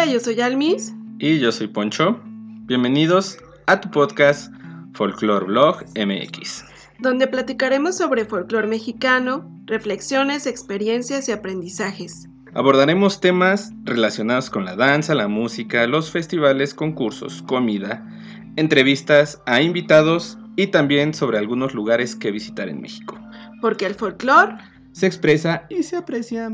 Hola, 0.00 0.12
yo 0.12 0.20
soy 0.20 0.40
Almis. 0.40 0.94
Y 1.18 1.40
yo 1.40 1.50
soy 1.50 1.66
Poncho. 1.66 2.20
Bienvenidos 2.66 3.36
a 3.66 3.80
tu 3.80 3.90
podcast 3.90 4.52
Folklore 4.94 5.46
Blog 5.46 5.82
MX. 5.96 6.64
Donde 7.00 7.26
platicaremos 7.26 7.96
sobre 7.96 8.24
folclore 8.24 8.68
mexicano, 8.68 9.50
reflexiones, 9.66 10.46
experiencias 10.46 11.28
y 11.28 11.32
aprendizajes. 11.32 12.28
Abordaremos 12.54 13.20
temas 13.20 13.72
relacionados 13.82 14.50
con 14.50 14.64
la 14.64 14.76
danza, 14.76 15.16
la 15.16 15.26
música, 15.26 15.84
los 15.88 16.12
festivales, 16.12 16.74
concursos, 16.74 17.42
comida, 17.42 18.06
entrevistas 18.54 19.42
a 19.46 19.62
invitados 19.62 20.38
y 20.54 20.68
también 20.68 21.12
sobre 21.12 21.38
algunos 21.38 21.74
lugares 21.74 22.14
que 22.14 22.30
visitar 22.30 22.68
en 22.68 22.80
México. 22.80 23.18
Porque 23.60 23.86
el 23.86 23.96
folclore 23.96 24.58
se 24.92 25.08
expresa 25.08 25.66
y 25.68 25.82
se 25.82 25.96
aprecia. 25.96 26.52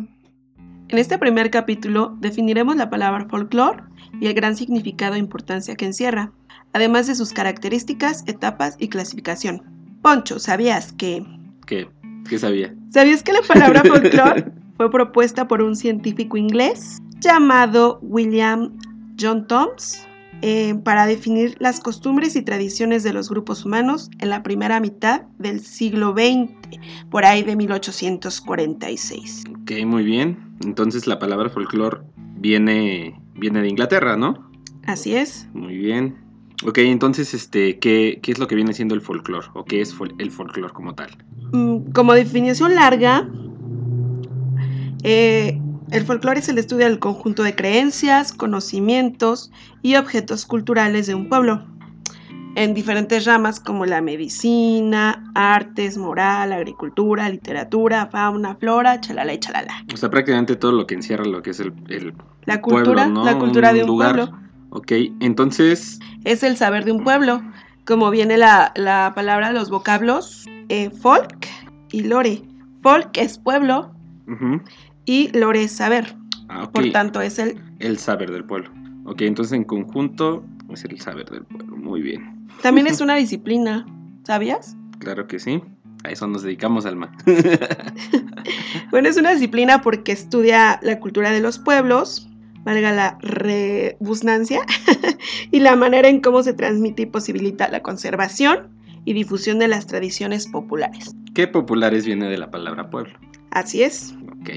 En 0.88 0.98
este 0.98 1.18
primer 1.18 1.50
capítulo 1.50 2.16
definiremos 2.20 2.76
la 2.76 2.90
palabra 2.90 3.26
folclore 3.28 3.82
y 4.20 4.26
el 4.26 4.34
gran 4.34 4.56
significado 4.56 5.14
e 5.14 5.18
importancia 5.18 5.76
que 5.76 5.86
encierra, 5.86 6.32
además 6.72 7.06
de 7.06 7.14
sus 7.14 7.32
características, 7.32 8.22
etapas 8.26 8.76
y 8.78 8.88
clasificación. 8.88 9.62
Poncho, 10.02 10.38
¿sabías 10.38 10.92
que... 10.92 11.24
¿Qué? 11.66 11.88
¿Qué 12.28 12.38
sabía? 12.38 12.74
¿Sabías 12.90 13.22
que 13.22 13.32
la 13.32 13.42
palabra 13.42 13.82
folclore 13.86 14.52
fue 14.76 14.90
propuesta 14.90 15.48
por 15.48 15.62
un 15.62 15.74
científico 15.74 16.36
inglés 16.36 16.98
llamado 17.20 17.98
William 18.02 18.76
John 19.18 19.46
Toms 19.46 20.06
eh, 20.46 20.74
para 20.74 21.06
definir 21.06 21.56
las 21.58 21.80
costumbres 21.80 22.36
y 22.36 22.42
tradiciones 22.42 23.02
de 23.02 23.14
los 23.14 23.30
grupos 23.30 23.64
humanos 23.64 24.10
en 24.18 24.28
la 24.28 24.42
primera 24.42 24.78
mitad 24.78 25.22
del 25.38 25.60
siglo 25.60 26.12
XX, 26.12 26.52
por 27.08 27.24
ahí 27.24 27.42
de 27.42 27.56
1846. 27.56 29.44
Ok, 29.62 29.72
muy 29.86 30.04
bien. 30.04 30.36
Entonces 30.62 31.06
la 31.06 31.18
palabra 31.18 31.48
folclore 31.48 32.00
viene, 32.36 33.18
viene 33.36 33.62
de 33.62 33.68
Inglaterra, 33.70 34.18
¿no? 34.18 34.50
Así 34.86 35.16
es. 35.16 35.48
Muy 35.54 35.78
bien. 35.78 36.14
Ok, 36.66 36.76
entonces, 36.76 37.32
este, 37.32 37.78
¿qué, 37.78 38.18
qué 38.22 38.30
es 38.30 38.38
lo 38.38 38.46
que 38.46 38.54
viene 38.54 38.74
siendo 38.74 38.94
el 38.94 39.00
folclore? 39.00 39.46
¿O 39.54 39.64
qué 39.64 39.80
es 39.80 39.96
el 40.18 40.30
folclore 40.30 40.74
como 40.74 40.94
tal? 40.94 41.16
Mm, 41.52 41.90
como 41.92 42.12
definición 42.12 42.74
larga, 42.74 43.26
eh, 45.04 45.58
el 45.94 46.04
folclore 46.04 46.40
es 46.40 46.48
el 46.48 46.58
estudio 46.58 46.86
del 46.86 46.98
conjunto 46.98 47.44
de 47.44 47.54
creencias, 47.54 48.32
conocimientos 48.32 49.52
y 49.80 49.94
objetos 49.94 50.44
culturales 50.44 51.06
de 51.06 51.14
un 51.14 51.28
pueblo, 51.28 51.64
en 52.56 52.74
diferentes 52.74 53.24
ramas 53.24 53.60
como 53.60 53.86
la 53.86 54.00
medicina, 54.00 55.30
artes, 55.34 55.96
moral, 55.96 56.52
agricultura, 56.52 57.28
literatura, 57.28 58.06
fauna, 58.06 58.56
flora, 58.56 59.00
chalala 59.00 59.34
y 59.34 59.38
chalala. 59.38 59.84
O 59.92 59.96
sea, 59.96 60.10
prácticamente 60.10 60.56
todo 60.56 60.72
lo 60.72 60.86
que 60.86 60.94
encierra 60.94 61.24
lo 61.24 61.42
que 61.42 61.50
es 61.50 61.60
el, 61.60 61.72
la 62.44 62.60
cultura, 62.60 63.04
pueblo, 63.04 63.06
¿no? 63.06 63.24
la 63.24 63.38
cultura 63.38 63.72
de 63.72 63.82
un 63.82 63.86
lugar. 63.86 64.16
pueblo. 64.16 64.38
Ok, 64.70 64.92
entonces... 65.20 66.00
Es 66.24 66.42
el 66.42 66.56
saber 66.56 66.84
de 66.84 66.90
un 66.90 67.04
pueblo, 67.04 67.40
como 67.84 68.10
viene 68.10 68.36
la, 68.36 68.72
la 68.74 69.12
palabra, 69.14 69.52
los 69.52 69.70
vocablos 69.70 70.46
eh, 70.68 70.90
folk 70.90 71.46
y 71.92 72.02
lore. 72.02 72.42
Folk 72.82 73.16
es 73.16 73.38
pueblo. 73.38 73.92
Y 75.04 75.36
lore 75.36 75.64
es 75.64 75.72
saber. 75.72 76.14
Ah. 76.48 76.70
Por 76.70 76.90
tanto, 76.92 77.20
es 77.20 77.38
el 77.38 77.58
El 77.78 77.98
saber 77.98 78.30
del 78.30 78.44
pueblo. 78.44 78.70
Ok, 79.06 79.22
entonces 79.22 79.52
en 79.52 79.64
conjunto 79.64 80.44
es 80.70 80.84
el 80.84 81.00
saber 81.00 81.28
del 81.30 81.44
pueblo. 81.44 81.76
Muy 81.76 82.02
bien. 82.02 82.48
también 82.62 82.86
es 82.86 83.00
una 83.00 83.16
disciplina, 83.16 83.86
¿sabías? 84.24 84.76
Claro 84.98 85.26
que 85.26 85.38
sí. 85.38 85.62
A 86.04 86.10
eso 86.10 86.26
nos 86.26 86.42
dedicamos, 86.42 86.86
Alma. 86.86 87.12
Bueno, 88.90 89.08
es 89.08 89.16
una 89.16 89.32
disciplina 89.32 89.82
porque 89.82 90.12
estudia 90.12 90.78
la 90.82 91.00
cultura 91.00 91.32
de 91.32 91.40
los 91.40 91.58
pueblos, 91.58 92.28
valga 92.62 92.92
la 92.92 93.18
rebusnancia, 93.22 94.60
y 95.50 95.60
la 95.60 95.74
manera 95.74 96.08
en 96.08 96.20
cómo 96.20 96.42
se 96.42 96.52
transmite 96.52 97.02
y 97.02 97.06
posibilita 97.06 97.68
la 97.68 97.82
conservación 97.82 98.68
y 99.04 99.12
difusión 99.12 99.58
de 99.58 99.68
las 99.68 99.86
tradiciones 99.86 100.46
populares. 100.46 101.14
¿Qué 101.34 101.48
populares 101.48 102.06
viene 102.06 102.28
de 102.28 102.38
la 102.38 102.50
palabra 102.50 102.90
pueblo? 102.90 103.18
Así 103.50 103.82
es. 103.82 104.14
Ok. 104.44 104.50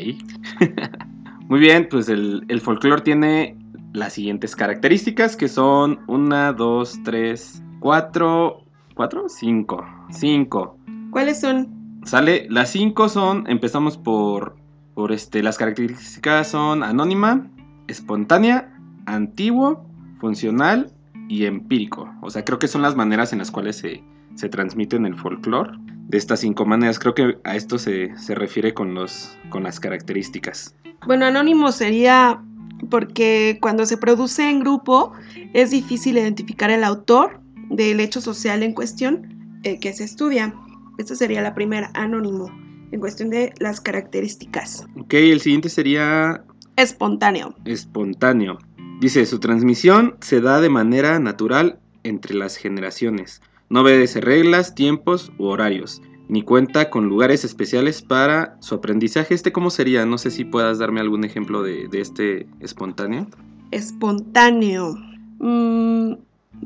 Muy 1.48 1.62
bien, 1.62 1.88
pues 1.90 2.10
el, 2.10 2.44
el 2.50 2.60
folclore 2.60 3.02
tiene 3.02 3.58
las 3.94 4.14
siguientes 4.14 4.54
características 4.54 5.38
que 5.38 5.48
son 5.48 6.00
una, 6.08 6.52
dos, 6.52 7.00
tres, 7.06 7.64
cuatro, 7.80 8.66
cuatro, 8.96 9.30
cinco, 9.30 9.86
cinco. 10.12 10.78
¿Cuáles 11.12 11.40
son? 11.40 12.02
Sale, 12.04 12.48
las 12.50 12.70
cinco 12.72 13.08
son, 13.08 13.46
empezamos 13.48 13.98
por, 13.98 14.58
por 14.94 15.14
este, 15.14 15.42
las 15.42 15.58
características 15.58 16.50
son 16.50 16.84
anónima, 16.84 17.50
espontánea, 17.88 18.78
antiguo, 19.06 19.86
funcional 20.20 20.92
y 21.30 21.46
empírico. 21.46 22.14
O 22.22 22.30
sea, 22.30 22.44
creo 22.44 22.60
que 22.60 22.68
son 22.68 22.82
las 22.82 22.98
maneras 22.98 23.32
en 23.32 23.40
las 23.40 23.52
cuales 23.52 23.78
se, 23.78 24.04
se 24.36 24.50
transmiten 24.50 25.06
el 25.06 25.16
folclore. 25.16 25.72
De 26.08 26.18
estas 26.18 26.40
cinco 26.40 26.66
maneras, 26.66 27.00
creo 27.00 27.14
que 27.14 27.38
a 27.44 27.56
esto 27.56 27.78
se, 27.78 28.18
se 28.18 28.34
refiere 28.34 28.74
con, 28.74 28.94
los, 28.94 29.38
con 29.50 29.64
las 29.64 29.80
características. 29.80 30.74
Bueno, 31.06 31.26
anónimo 31.26 31.72
sería 31.72 32.42
porque 32.90 33.58
cuando 33.62 33.86
se 33.86 33.98
produce 33.98 34.50
en 34.50 34.62
grupo 34.62 35.12
es 35.54 35.72
difícil 35.72 36.18
identificar 36.18 36.70
el 36.70 36.84
autor 36.84 37.42
del 37.70 38.00
hecho 38.00 38.22
social 38.22 38.64
en 38.64 38.74
cuestión 38.74 39.60
eh, 39.64 39.80
que 39.80 39.92
se 39.94 40.06
estudia. 40.06 40.54
Esta 40.98 41.16
sería 41.16 41.42
la 41.42 41.54
primera, 41.54 41.92
anónimo, 41.94 42.50
en 42.92 43.00
cuestión 43.00 43.30
de 43.30 43.54
las 43.60 43.82
características. 43.82 44.86
Ok, 44.98 45.14
el 45.16 45.42
siguiente 45.42 45.70
sería 45.70 46.44
Espontáneo. 46.78 47.54
espontáneo. 47.66 48.60
Dice, 49.02 49.26
su 49.26 49.40
transmisión 49.40 50.16
se 50.22 50.40
da 50.42 50.62
de 50.62 50.70
manera 50.70 51.20
natural 51.20 51.80
entre 52.04 52.34
las 52.36 52.56
generaciones. 52.56 53.42
No 53.70 53.82
obedece 53.82 54.22
reglas, 54.22 54.76
tiempos 54.76 55.32
u 55.38 55.46
horarios, 55.46 56.02
ni 56.30 56.42
cuenta 56.42 56.90
con 56.90 57.10
lugares 57.10 57.44
especiales 57.44 58.02
para 58.02 58.58
su 58.62 58.76
aprendizaje. 58.76 59.34
¿Este 59.34 59.52
cómo 59.52 59.70
sería? 59.70 60.06
No 60.06 60.18
sé 60.18 60.32
si 60.32 60.46
puedas 60.46 60.80
darme 60.80 61.02
algún 61.02 61.26
ejemplo 61.26 61.64
de, 61.64 61.88
de 61.90 62.02
este 62.02 62.48
espontáneo. 62.62 63.28
Espontáneo. 63.72 64.96
Mm, 65.40 66.14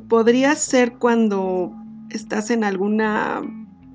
podría 0.07 0.55
ser 0.55 0.93
cuando 0.93 1.71
estás 2.11 2.51
en 2.51 2.63
alguna 2.63 3.41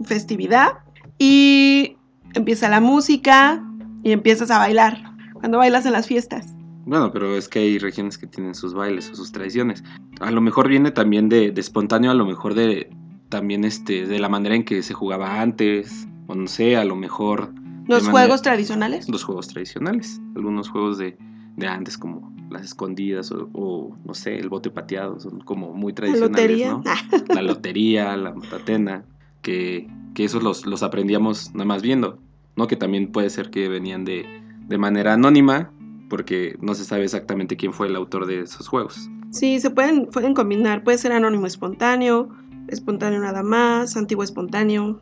festividad 0.04 0.78
y 1.18 1.96
empieza 2.34 2.68
la 2.68 2.80
música 2.80 3.64
y 4.02 4.12
empiezas 4.12 4.50
a 4.50 4.58
bailar. 4.58 4.98
Cuando 5.34 5.58
bailas 5.58 5.86
en 5.86 5.92
las 5.92 6.06
fiestas. 6.06 6.55
Bueno, 6.86 7.10
pero 7.12 7.36
es 7.36 7.48
que 7.48 7.58
hay 7.58 7.78
regiones 7.78 8.16
que 8.16 8.26
tienen 8.26 8.54
sus 8.54 8.72
bailes 8.72 9.10
o 9.10 9.16
sus 9.16 9.32
tradiciones. 9.32 9.82
A 10.20 10.30
lo 10.30 10.40
mejor 10.40 10.68
viene 10.68 10.92
también 10.92 11.28
de, 11.28 11.50
de 11.50 11.60
espontáneo, 11.60 12.10
a 12.12 12.14
lo 12.14 12.24
mejor 12.24 12.54
de 12.54 12.88
también 13.28 13.64
este 13.64 14.06
de 14.06 14.18
la 14.20 14.28
manera 14.28 14.54
en 14.54 14.64
que 14.64 14.82
se 14.82 14.94
jugaba 14.94 15.40
antes, 15.42 16.06
o 16.28 16.34
no 16.36 16.46
sé, 16.46 16.76
a 16.76 16.84
lo 16.84 16.94
mejor 16.94 17.52
Los 17.88 18.08
juegos 18.08 18.40
tradicionales. 18.40 19.08
los 19.08 19.24
juegos 19.24 19.48
tradicionales, 19.48 20.20
algunos 20.36 20.68
juegos 20.68 20.96
de, 20.98 21.18
de 21.56 21.66
antes 21.66 21.98
como 21.98 22.32
las 22.50 22.62
escondidas 22.62 23.32
o, 23.32 23.48
o, 23.52 23.96
no 24.04 24.14
sé, 24.14 24.38
el 24.38 24.48
bote 24.48 24.70
pateado, 24.70 25.18
son 25.18 25.40
como 25.40 25.72
muy 25.72 25.90
La 25.90 25.96
tradicionales, 25.96 26.30
lotería. 26.30 26.70
¿no? 26.72 26.82
La 27.34 27.42
lotería, 27.42 28.16
la 28.16 28.32
matatena, 28.32 29.04
que, 29.42 29.88
que 30.14 30.24
esos 30.24 30.42
los, 30.44 30.64
los 30.66 30.84
aprendíamos 30.84 31.52
nada 31.52 31.64
más 31.64 31.82
viendo, 31.82 32.20
¿no? 32.54 32.68
Que 32.68 32.76
también 32.76 33.10
puede 33.10 33.30
ser 33.30 33.50
que 33.50 33.68
venían 33.68 34.04
de, 34.04 34.24
de 34.68 34.78
manera 34.78 35.14
anónima, 35.14 35.72
porque 36.08 36.56
no 36.60 36.74
se 36.74 36.84
sabe 36.84 37.04
exactamente 37.04 37.56
quién 37.56 37.72
fue 37.72 37.88
el 37.88 37.96
autor 37.96 38.26
de 38.26 38.40
esos 38.40 38.68
juegos. 38.68 39.08
Sí, 39.30 39.60
se 39.60 39.70
pueden, 39.70 40.06
pueden 40.06 40.34
combinar. 40.34 40.84
Puede 40.84 40.98
ser 40.98 41.12
anónimo 41.12 41.46
espontáneo, 41.46 42.28
espontáneo 42.68 43.20
nada 43.20 43.42
más, 43.42 43.96
antiguo 43.96 44.24
espontáneo, 44.24 45.00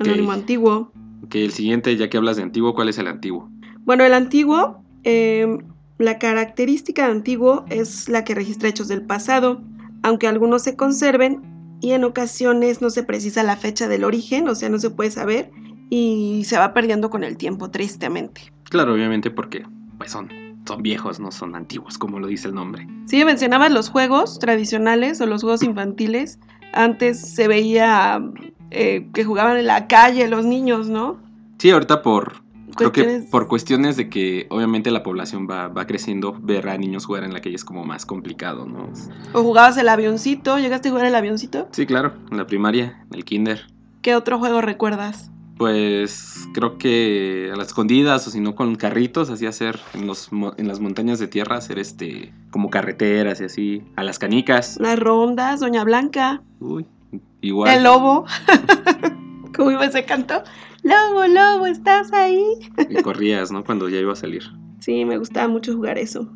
anónimo 0.00 0.32
antiguo. 0.32 0.92
ok, 1.24 1.34
el 1.36 1.52
siguiente, 1.52 1.96
ya 1.96 2.08
que 2.08 2.16
hablas 2.16 2.36
de 2.36 2.42
antiguo, 2.42 2.74
¿cuál 2.74 2.88
es 2.88 2.98
el 2.98 3.06
antiguo? 3.06 3.50
Bueno, 3.84 4.04
el 4.04 4.14
antiguo, 4.14 4.82
eh, 5.04 5.58
la 5.98 6.18
característica 6.18 7.06
de 7.06 7.12
antiguo 7.12 7.64
es 7.70 8.08
la 8.08 8.24
que 8.24 8.34
registra 8.34 8.68
hechos 8.68 8.88
del 8.88 9.02
pasado, 9.02 9.62
aunque 10.02 10.26
algunos 10.26 10.62
se 10.62 10.76
conserven 10.76 11.42
y 11.80 11.92
en 11.92 12.04
ocasiones 12.04 12.80
no 12.80 12.90
se 12.90 13.02
precisa 13.02 13.42
la 13.42 13.56
fecha 13.56 13.88
del 13.88 14.04
origen, 14.04 14.48
o 14.48 14.54
sea, 14.54 14.68
no 14.68 14.78
se 14.78 14.90
puede 14.90 15.10
saber 15.10 15.50
y 15.90 16.42
se 16.44 16.58
va 16.58 16.74
perdiendo 16.74 17.10
con 17.10 17.22
el 17.22 17.36
tiempo, 17.36 17.70
tristemente. 17.70 18.52
Claro, 18.64 18.94
obviamente 18.94 19.30
porque 19.30 19.64
pues 19.98 20.10
son, 20.10 20.28
son 20.66 20.82
viejos, 20.82 21.20
no 21.20 21.30
son 21.30 21.54
antiguos, 21.54 21.98
como 21.98 22.18
lo 22.18 22.26
dice 22.26 22.48
el 22.48 22.54
nombre. 22.54 22.86
Sí, 23.06 23.24
mencionabas 23.24 23.70
los 23.72 23.88
juegos 23.88 24.38
tradicionales 24.38 25.20
o 25.20 25.26
los 25.26 25.42
juegos 25.42 25.62
infantiles. 25.62 26.38
Antes 26.72 27.20
se 27.20 27.48
veía 27.48 28.20
eh, 28.70 29.08
que 29.14 29.24
jugaban 29.24 29.56
en 29.56 29.66
la 29.66 29.86
calle 29.86 30.28
los 30.28 30.44
niños, 30.44 30.88
¿no? 30.88 31.18
Sí, 31.58 31.70
ahorita 31.70 32.02
por, 32.02 32.42
creo 32.76 32.92
que 32.92 33.02
Cuestiones- 33.02 33.30
por 33.30 33.48
cuestiones 33.48 33.96
de 33.96 34.08
que 34.10 34.46
obviamente 34.50 34.90
la 34.90 35.02
población 35.02 35.46
va, 35.48 35.68
va 35.68 35.86
creciendo, 35.86 36.36
ver 36.42 36.68
a 36.68 36.76
niños 36.76 37.06
jugar 37.06 37.24
en 37.24 37.32
la 37.32 37.40
calle 37.40 37.54
es 37.54 37.64
como 37.64 37.84
más 37.84 38.04
complicado, 38.04 38.66
¿no? 38.66 38.90
O 39.32 39.42
jugabas 39.42 39.76
el 39.78 39.88
avioncito, 39.88 40.58
¿llegaste 40.58 40.88
a 40.88 40.90
jugar 40.92 41.06
el 41.06 41.14
avioncito? 41.14 41.68
Sí, 41.72 41.86
claro, 41.86 42.14
en 42.30 42.36
la 42.36 42.46
primaria, 42.46 43.04
en 43.10 43.16
el 43.16 43.24
kinder. 43.24 43.66
¿Qué 44.02 44.14
otro 44.14 44.38
juego 44.38 44.60
recuerdas? 44.60 45.30
Pues 45.56 46.46
creo 46.52 46.76
que 46.76 47.50
a 47.52 47.56
las 47.56 47.68
escondidas 47.68 48.26
o 48.28 48.30
si 48.30 48.40
no 48.40 48.54
con 48.54 48.74
carritos, 48.76 49.30
así 49.30 49.46
hacer 49.46 49.80
en, 49.94 50.06
los, 50.06 50.28
en 50.58 50.68
las 50.68 50.80
montañas 50.80 51.18
de 51.18 51.28
tierra, 51.28 51.56
hacer 51.56 51.78
este 51.78 52.32
como 52.50 52.68
carreteras 52.68 53.40
y 53.40 53.44
así, 53.44 53.82
a 53.96 54.04
las 54.04 54.18
canicas. 54.18 54.78
Las 54.78 54.98
rondas, 54.98 55.60
Doña 55.60 55.82
Blanca, 55.84 56.42
Uy, 56.60 56.86
igual. 57.40 57.74
el 57.74 57.84
lobo. 57.84 58.26
¿Cómo 59.56 59.70
iba 59.70 59.86
ese 59.86 60.04
canto? 60.04 60.42
Lobo, 60.82 61.26
lobo, 61.26 61.66
¿estás 61.66 62.12
ahí? 62.12 62.44
Y 62.90 63.02
corrías, 63.02 63.50
¿no? 63.50 63.64
Cuando 63.64 63.88
ya 63.88 63.98
iba 63.98 64.12
a 64.12 64.16
salir. 64.16 64.42
Sí, 64.80 65.06
me 65.06 65.16
gustaba 65.16 65.48
mucho 65.48 65.74
jugar 65.74 65.96
eso. 65.96 66.30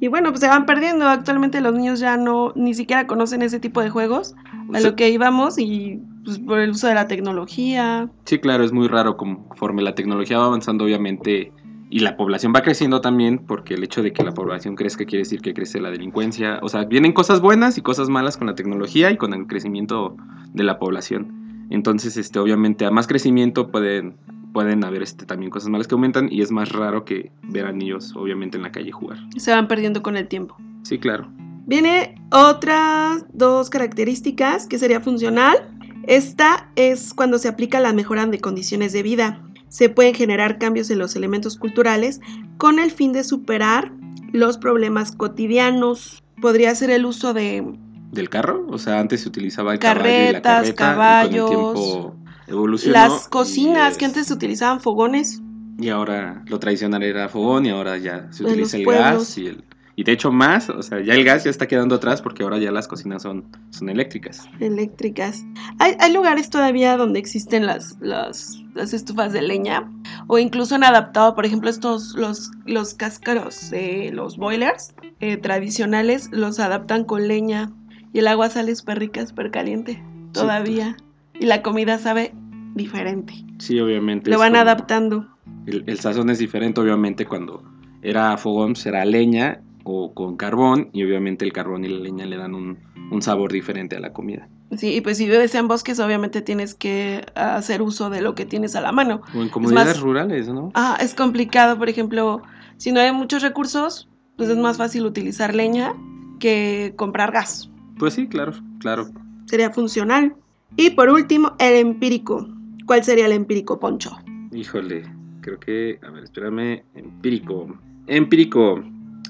Y 0.00 0.08
bueno, 0.08 0.30
pues 0.30 0.40
se 0.40 0.48
van 0.48 0.64
perdiendo. 0.64 1.06
Actualmente 1.06 1.60
los 1.60 1.74
niños 1.74 2.00
ya 2.00 2.16
no, 2.16 2.52
ni 2.56 2.72
siquiera 2.72 3.06
conocen 3.06 3.42
ese 3.42 3.60
tipo 3.60 3.82
de 3.82 3.90
juegos 3.90 4.34
O 4.70 4.76
a 4.76 4.80
lo 4.80 4.96
que 4.96 5.10
íbamos 5.10 5.58
y 5.58 6.00
pues, 6.28 6.38
por 6.40 6.58
el 6.58 6.70
uso 6.70 6.86
de 6.88 6.94
la 6.94 7.06
tecnología. 7.06 8.10
Sí, 8.26 8.38
claro, 8.38 8.62
es 8.62 8.70
muy 8.70 8.86
raro 8.86 9.16
conforme 9.16 9.80
la 9.80 9.94
tecnología 9.94 10.36
va 10.36 10.44
avanzando, 10.44 10.84
obviamente, 10.84 11.52
y 11.88 12.00
la 12.00 12.18
población 12.18 12.52
va 12.54 12.60
creciendo 12.60 13.00
también, 13.00 13.38
porque 13.38 13.74
el 13.74 13.82
hecho 13.82 14.02
de 14.02 14.12
que 14.12 14.22
la 14.22 14.32
población 14.32 14.76
crezca 14.76 15.06
quiere 15.06 15.20
decir 15.20 15.40
que 15.40 15.54
crece 15.54 15.80
la 15.80 15.90
delincuencia. 15.90 16.58
O 16.62 16.68
sea, 16.68 16.84
vienen 16.84 17.12
cosas 17.12 17.40
buenas 17.40 17.78
y 17.78 17.80
cosas 17.80 18.10
malas 18.10 18.36
con 18.36 18.46
la 18.46 18.54
tecnología 18.54 19.10
y 19.10 19.16
con 19.16 19.32
el 19.32 19.46
crecimiento 19.46 20.16
de 20.52 20.64
la 20.64 20.78
población. 20.78 21.66
Entonces, 21.70 22.18
este, 22.18 22.38
obviamente, 22.38 22.84
a 22.84 22.90
más 22.90 23.06
crecimiento 23.06 23.70
pueden, 23.70 24.16
pueden 24.52 24.84
haber 24.84 25.02
este, 25.02 25.24
también 25.24 25.50
cosas 25.50 25.70
malas 25.70 25.88
que 25.88 25.94
aumentan 25.94 26.28
y 26.30 26.42
es 26.42 26.50
más 26.50 26.70
raro 26.72 27.06
que 27.06 27.32
ver 27.42 27.64
a 27.64 27.72
niños, 27.72 28.14
obviamente, 28.16 28.58
en 28.58 28.64
la 28.64 28.70
calle 28.70 28.92
jugar. 28.92 29.18
Se 29.38 29.50
van 29.50 29.66
perdiendo 29.66 30.02
con 30.02 30.18
el 30.18 30.28
tiempo. 30.28 30.58
Sí, 30.82 30.98
claro. 30.98 31.26
Viene 31.68 32.14
otras 32.32 33.26
dos 33.34 33.68
características 33.68 34.66
que 34.66 34.78
sería 34.78 35.00
funcional. 35.00 35.58
Esta 36.08 36.70
es 36.74 37.12
cuando 37.12 37.38
se 37.38 37.48
aplica 37.48 37.80
la 37.80 37.92
mejora 37.92 38.24
de 38.24 38.40
condiciones 38.40 38.94
de 38.94 39.02
vida. 39.02 39.42
Se 39.68 39.90
pueden 39.90 40.14
generar 40.14 40.58
cambios 40.58 40.88
en 40.88 40.98
los 40.98 41.14
elementos 41.14 41.58
culturales 41.58 42.20
con 42.56 42.78
el 42.78 42.90
fin 42.90 43.12
de 43.12 43.22
superar 43.24 43.92
los 44.32 44.56
problemas 44.56 45.12
cotidianos. 45.12 46.22
Podría 46.40 46.74
ser 46.74 46.88
el 46.90 47.04
uso 47.04 47.34
de 47.34 47.62
Del 48.10 48.30
carro, 48.30 48.66
o 48.70 48.78
sea, 48.78 49.00
antes 49.00 49.20
se 49.20 49.28
utilizaba 49.28 49.74
el 49.74 49.78
caballo 49.80 50.00
y 50.08 50.32
la 50.32 50.40
Carretas, 50.40 50.42
carreta, 50.42 50.64
y 50.64 50.66
con 50.68 50.76
caballos, 50.76 51.50
el 51.50 51.56
tiempo 51.56 52.16
evolucionó. 52.46 52.92
las 52.94 53.28
cocinas 53.28 53.98
que 53.98 54.06
es- 54.06 54.10
antes 54.10 54.26
se 54.28 54.32
utilizaban 54.32 54.80
fogones. 54.80 55.42
Y 55.78 55.90
ahora 55.90 56.42
lo 56.46 56.58
tradicional 56.58 57.02
era 57.02 57.28
fogón 57.28 57.66
y 57.66 57.68
ahora 57.68 57.98
ya 57.98 58.28
se 58.32 58.44
utiliza 58.44 58.78
el 58.78 58.84
pueblos. 58.84 59.04
gas 59.18 59.38
y 59.38 59.46
el... 59.48 59.62
Y 59.98 60.04
de 60.04 60.12
hecho 60.12 60.30
más, 60.30 60.70
o 60.70 60.80
sea, 60.80 61.00
ya 61.02 61.14
el 61.14 61.24
gas 61.24 61.42
ya 61.42 61.50
está 61.50 61.66
quedando 61.66 61.96
atrás 61.96 62.22
porque 62.22 62.44
ahora 62.44 62.58
ya 62.58 62.70
las 62.70 62.86
cocinas 62.86 63.20
son, 63.20 63.46
son 63.70 63.88
eléctricas. 63.88 64.48
eléctricas. 64.60 65.44
Hay, 65.80 65.96
hay 65.98 66.12
lugares 66.12 66.50
todavía 66.50 66.96
donde 66.96 67.18
existen 67.18 67.66
las, 67.66 67.98
las, 68.00 68.62
las 68.76 68.94
estufas 68.94 69.32
de 69.32 69.42
leña 69.42 69.90
o 70.28 70.38
incluso 70.38 70.76
han 70.76 70.84
adaptado, 70.84 71.34
por 71.34 71.46
ejemplo, 71.46 71.68
estos 71.68 72.14
los, 72.14 72.52
los 72.64 72.94
cáscaros 72.94 73.70
de 73.70 74.12
los 74.12 74.36
boilers 74.36 74.94
eh, 75.18 75.36
tradicionales 75.36 76.28
los 76.30 76.60
adaptan 76.60 77.02
con 77.02 77.26
leña 77.26 77.72
y 78.12 78.20
el 78.20 78.28
agua 78.28 78.50
sale 78.50 78.76
súper 78.76 79.00
rica, 79.00 79.26
súper 79.26 79.50
caliente 79.50 80.00
todavía 80.32 80.96
y 81.34 81.46
la 81.46 81.60
comida 81.62 81.98
sabe 81.98 82.32
diferente. 82.76 83.34
Sí, 83.58 83.80
obviamente. 83.80 84.30
Lo 84.30 84.38
van 84.38 84.54
adaptando. 84.54 85.26
El, 85.66 85.82
el 85.88 85.98
sazón 85.98 86.30
es 86.30 86.38
diferente, 86.38 86.80
obviamente, 86.80 87.26
cuando 87.26 87.64
era 88.00 88.36
fogón, 88.36 88.74
era 88.86 89.04
leña 89.04 89.60
o 89.90 90.12
con 90.14 90.36
carbón 90.36 90.90
y 90.92 91.02
obviamente 91.04 91.44
el 91.44 91.52
carbón 91.52 91.84
y 91.84 91.88
la 91.88 91.98
leña 91.98 92.26
le 92.26 92.36
dan 92.36 92.54
un, 92.54 92.78
un 93.10 93.22
sabor 93.22 93.50
diferente 93.52 93.96
a 93.96 94.00
la 94.00 94.12
comida. 94.12 94.48
Sí, 94.76 94.94
y 94.96 95.00
pues 95.00 95.16
si 95.16 95.24
vives 95.24 95.54
en 95.54 95.66
bosques, 95.66 95.98
obviamente 95.98 96.42
tienes 96.42 96.74
que 96.74 97.24
hacer 97.34 97.80
uso 97.80 98.10
de 98.10 98.20
lo 98.20 98.34
que 98.34 98.44
tienes 98.44 98.76
a 98.76 98.82
la 98.82 98.92
mano. 98.92 99.22
O 99.34 99.42
en 99.42 99.48
comunidades 99.48 99.96
más- 99.96 100.00
rurales, 100.00 100.48
¿no? 100.48 100.70
Ah, 100.74 100.98
es 101.00 101.14
complicado, 101.14 101.78
por 101.78 101.88
ejemplo, 101.88 102.42
si 102.76 102.92
no 102.92 103.00
hay 103.00 103.10
muchos 103.12 103.42
recursos, 103.42 104.08
pues 104.36 104.50
es 104.50 104.58
más 104.58 104.76
fácil 104.76 105.06
utilizar 105.06 105.54
leña 105.54 105.94
que 106.38 106.92
comprar 106.96 107.32
gas. 107.32 107.70
Pues 107.98 108.12
sí, 108.14 108.28
claro, 108.28 108.52
claro. 108.80 109.08
Sería 109.46 109.70
funcional. 109.70 110.36
Y 110.76 110.90
por 110.90 111.08
último, 111.08 111.54
el 111.58 111.74
empírico. 111.76 112.46
¿Cuál 112.86 113.02
sería 113.04 113.24
el 113.26 113.32
empírico, 113.32 113.80
Poncho? 113.80 114.18
Híjole, 114.52 115.02
creo 115.40 115.58
que, 115.58 115.98
a 116.06 116.10
ver, 116.10 116.24
espérame, 116.24 116.82
empírico. 116.94 117.74
Empírico, 118.06 118.82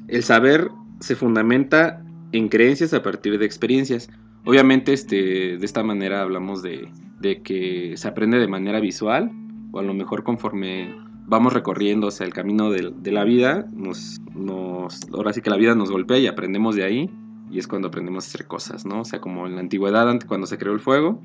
el 0.09 0.23
saber 0.23 0.71
se 1.01 1.15
fundamenta 1.15 2.03
en 2.33 2.49
creencias 2.49 2.93
a 2.95 3.03
partir 3.03 3.39
de 3.39 3.47
experiencias. 3.47 4.11
Obviamente, 4.45 4.93
este, 4.93 5.59
de 5.59 5.65
esta 5.65 5.83
manera 5.83 6.23
hablamos 6.23 6.63
de, 6.63 6.91
de 7.21 7.43
que 7.43 7.97
se 7.97 8.09
aprende 8.09 8.39
de 8.39 8.49
manera 8.49 8.81
visual, 8.81 9.31
o 9.73 9.79
a 9.79 9.83
lo 9.83 9.95
mejor 9.95 10.25
conforme 10.25 10.95
vamos 11.27 11.53
recorriendo 11.53 12.07
o 12.07 12.11
sea, 12.11 12.27
el 12.27 12.33
camino 12.33 12.71
de, 12.71 12.93
de 12.97 13.13
la 13.13 13.25
vida, 13.25 13.67
nos, 13.73 14.21
nos, 14.35 15.01
ahora 15.13 15.33
sí 15.33 15.43
que 15.43 15.51
la 15.51 15.57
vida 15.57 15.75
nos 15.75 15.91
golpea 15.91 16.19
y 16.19 16.27
aprendemos 16.27 16.75
de 16.75 16.85
ahí, 16.85 17.11
y 17.51 17.59
es 17.59 17.69
cuando 17.69 17.89
aprendemos 17.89 18.25
a 18.25 18.29
hacer 18.29 18.47
cosas, 18.47 18.87
¿no? 18.87 19.03
O 19.03 19.05
sea, 19.05 19.21
como 19.21 19.47
en 19.47 19.55
la 19.55 19.61
antigüedad, 19.61 20.19
cuando 20.27 20.47
se 20.47 20.59
creó 20.59 20.73
el 20.73 20.81
fuego, 20.81 21.21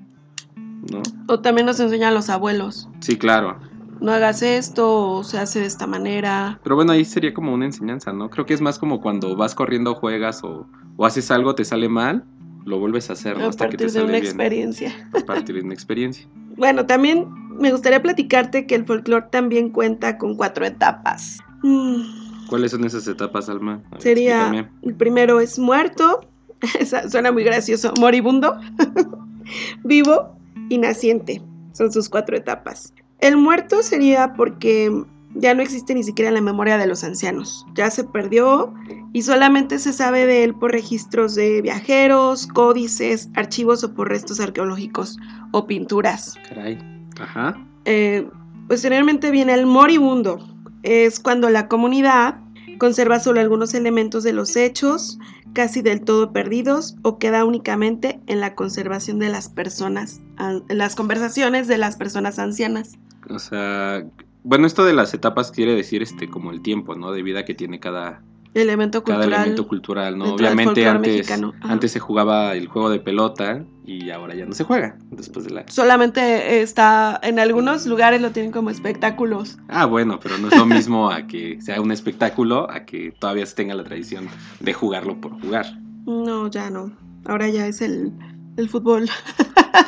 ¿no? 0.92 1.02
O 1.28 1.40
también 1.40 1.66
nos 1.66 1.80
enseñan 1.80 2.14
los 2.14 2.30
abuelos. 2.30 2.90
Sí, 3.00 3.18
claro. 3.18 3.60
No 4.04 4.12
hagas 4.12 4.42
esto 4.42 5.12
o 5.12 5.24
se 5.24 5.40
hace 5.40 5.62
de 5.62 5.66
esta 5.66 5.88
manera. 5.88 6.60
Pero 6.62 6.76
bueno, 6.76 6.92
ahí 6.92 7.06
sería 7.06 7.34
como 7.34 7.54
una 7.54 7.66
enseñanza, 7.66 8.12
¿no? 8.12 8.30
Creo 8.30 8.46
que 8.46 8.54
es 8.54 8.60
más 8.60 8.78
como 8.78 9.00
cuando 9.00 9.36
vas 9.38 9.56
corriendo, 9.56 9.96
juegas 9.96 10.44
o, 10.44 10.68
o 10.98 11.06
haces 11.06 11.32
algo, 11.32 11.56
te 11.56 11.64
sale 11.64 11.88
mal, 11.88 12.26
lo 12.66 12.80
vuelves 12.80 13.10
a 13.10 13.14
hacer, 13.14 13.38
¿no? 13.38 13.48
Hasta 13.48 13.70
que 13.70 13.78
te 13.78 13.86
partir 13.86 13.88
de 13.88 13.92
sale 13.94 14.04
una 14.06 14.14
bien. 14.20 14.26
experiencia. 14.26 15.10
A 15.14 15.26
partir 15.26 15.56
de 15.56 15.62
una 15.62 15.74
experiencia. 15.74 16.28
Bueno, 16.56 16.86
también 16.86 17.28
me 17.58 17.72
gustaría 17.72 18.00
platicarte 18.04 18.68
que 18.68 18.76
el 18.76 18.86
folclore 18.86 19.26
también 19.32 19.70
cuenta 19.70 20.20
con 20.20 20.36
cuatro 20.36 20.66
etapas. 20.66 21.40
Mm, 21.64 22.46
¿Cuáles 22.48 22.70
son 22.72 22.84
esas 22.86 23.08
etapas, 23.08 23.50
Alma? 23.50 23.82
Ver, 23.92 24.02
Sería, 24.02 24.42
explícame. 24.42 24.70
el 24.84 24.94
primero 24.96 25.40
es 25.40 25.58
muerto, 25.58 26.30
suena 27.10 27.32
muy 27.32 27.44
gracioso, 27.44 27.92
moribundo, 28.00 28.60
vivo 29.84 30.38
y 30.70 30.78
naciente. 30.78 31.42
Son 31.72 31.92
sus 31.92 32.08
cuatro 32.08 32.38
etapas. 32.38 32.94
El 33.20 33.38
muerto 33.38 33.82
sería 33.84 34.34
porque 34.34 34.92
ya 35.36 35.54
no 35.54 35.62
existe 35.62 35.94
ni 35.96 36.04
siquiera 36.04 36.30
en 36.30 36.36
la 36.36 36.42
memoria 36.42 36.78
de 36.78 36.88
los 36.88 37.04
ancianos. 37.04 37.66
Ya 37.76 37.90
se 37.90 38.04
perdió 38.04 38.74
y 39.14 39.22
solamente 39.24 39.80
se 39.80 39.94
sabe 39.94 40.26
de 40.26 40.44
él 40.44 40.54
por 40.56 40.72
registros 40.72 41.36
de 41.36 41.62
viajeros, 41.62 42.48
códices, 42.48 43.30
archivos 43.36 43.84
o 43.84 43.94
por 43.94 44.10
restos 44.10 44.40
arqueológicos 44.40 45.18
o 45.52 45.66
pinturas. 45.66 46.36
Caray. 46.48 46.78
Ajá. 47.20 47.58
Eh, 47.86 48.28
posteriormente 48.68 49.32
viene 49.32 49.54
el 49.54 49.66
moribundo. 49.66 50.40
Es 50.84 51.20
cuando 51.20 51.50
la 51.50 51.68
comunidad 51.68 52.40
conserva 52.78 53.20
solo 53.20 53.40
algunos 53.40 53.74
elementos 53.74 54.24
de 54.24 54.34
los 54.34 54.56
hechos, 54.56 55.18
casi 55.54 55.82
del 55.82 56.02
todo 56.02 56.34
perdidos, 56.34 56.96
o 57.04 57.18
queda 57.18 57.46
únicamente 57.46 58.20
en 58.28 58.40
la 58.40 58.56
conservación 58.56 59.20
de 59.20 59.30
las 59.30 59.50
personas, 59.50 60.22
en 60.40 60.78
las 60.78 60.96
conversaciones 60.96 61.68
de 61.68 61.78
las 61.78 61.96
personas 61.96 62.40
ancianas. 62.40 62.98
O 63.30 63.40
sea, 63.40 64.04
bueno, 64.44 64.68
esto 64.68 64.84
de 64.84 64.94
las 64.94 65.14
etapas 65.14 65.52
quiere 65.52 65.76
decir 65.76 66.02
este 66.02 66.30
como 66.30 66.52
el 66.52 66.62
tiempo, 66.62 66.96
¿no? 66.96 67.12
De 67.12 67.24
vida 67.24 67.46
que 67.46 67.54
tiene 67.54 67.80
cada, 67.80 68.22
Elemento 68.56 69.04
cada 69.04 69.20
cultural. 69.20 69.40
elemento 69.42 69.68
cultural, 69.68 70.18
¿no? 70.18 70.34
Obviamente 70.36 70.88
antes, 70.88 71.32
antes 71.62 71.92
se 71.92 72.00
jugaba 72.00 72.54
el 72.54 72.68
juego 72.68 72.90
de 72.92 73.00
pelota 73.00 73.64
y 73.84 74.12
ahora 74.12 74.36
ya 74.36 74.46
no 74.46 74.54
se 74.54 74.64
juega 74.64 74.96
después 75.10 75.46
de 75.46 75.52
la... 75.52 75.66
Solamente 75.70 76.62
está, 76.62 77.20
en 77.24 77.40
algunos 77.40 77.88
lugares 77.88 78.22
lo 78.22 78.30
tienen 78.30 78.52
como 78.52 78.70
espectáculos. 78.70 79.58
Ah, 79.70 79.86
bueno, 79.86 80.20
pero 80.22 80.38
no 80.38 80.50
es 80.50 80.58
lo 80.58 80.68
mismo 80.68 81.10
a 81.10 81.26
que 81.26 81.60
sea 81.62 81.82
un 81.82 81.92
espectáculo, 81.92 82.70
a 82.70 82.86
que 82.86 83.12
todavía 83.18 83.46
se 83.48 83.56
tenga 83.56 83.74
la 83.74 83.84
tradición 83.84 84.28
de 84.60 84.74
jugarlo 84.74 85.20
por 85.20 85.40
jugar. 85.42 85.66
No, 86.06 86.48
ya 86.48 86.70
no. 86.70 86.92
Ahora 87.26 87.50
ya 87.50 87.66
es 87.66 87.82
el, 87.82 88.12
el 88.58 88.70
fútbol. 88.70 89.10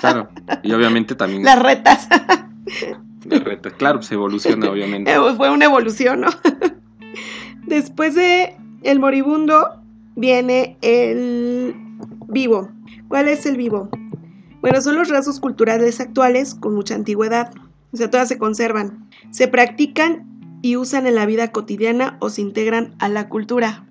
Claro. 0.01 0.29
Y 0.63 0.72
obviamente 0.74 1.13
también 1.13 1.43
Las 1.43 1.62
retas. 1.62 2.07
la 3.29 3.39
reta. 3.39 3.69
Claro, 3.69 4.00
pues 4.00 4.12
evoluciona, 4.12 4.69
obviamente. 4.72 5.13
Fue 5.38 5.51
una 5.51 5.65
evolución, 5.65 6.22
¿no? 6.22 6.29
Después 7.67 8.15
de 8.15 8.55
el 8.84 9.00
moribundo 9.00 9.81
viene 10.15 10.77
el 10.81 11.75
vivo. 12.27 12.69
¿Cuál 13.07 13.27
es 13.27 13.45
el 13.45 13.57
vivo? 13.57 13.89
Bueno, 14.62 14.81
son 14.81 14.95
los 14.95 15.10
rasgos 15.10 15.39
culturales 15.39 16.00
actuales 16.00 16.55
con 16.55 16.74
mucha 16.75 16.95
antigüedad. 16.95 17.51
O 17.91 17.98
sea, 17.98 18.10
todas 18.10 18.27
se 18.27 18.38
conservan. 18.38 19.07
Se 19.31 19.48
practican 19.48 20.25
y 20.62 20.77
usan 20.77 21.05
en 21.07 21.15
la 21.15 21.25
vida 21.25 21.51
cotidiana 21.51 22.17
o 22.19 22.29
se 22.29 22.41
integran 22.41 22.95
a 23.00 23.10
la 23.10 23.29
cultura. 23.29 23.86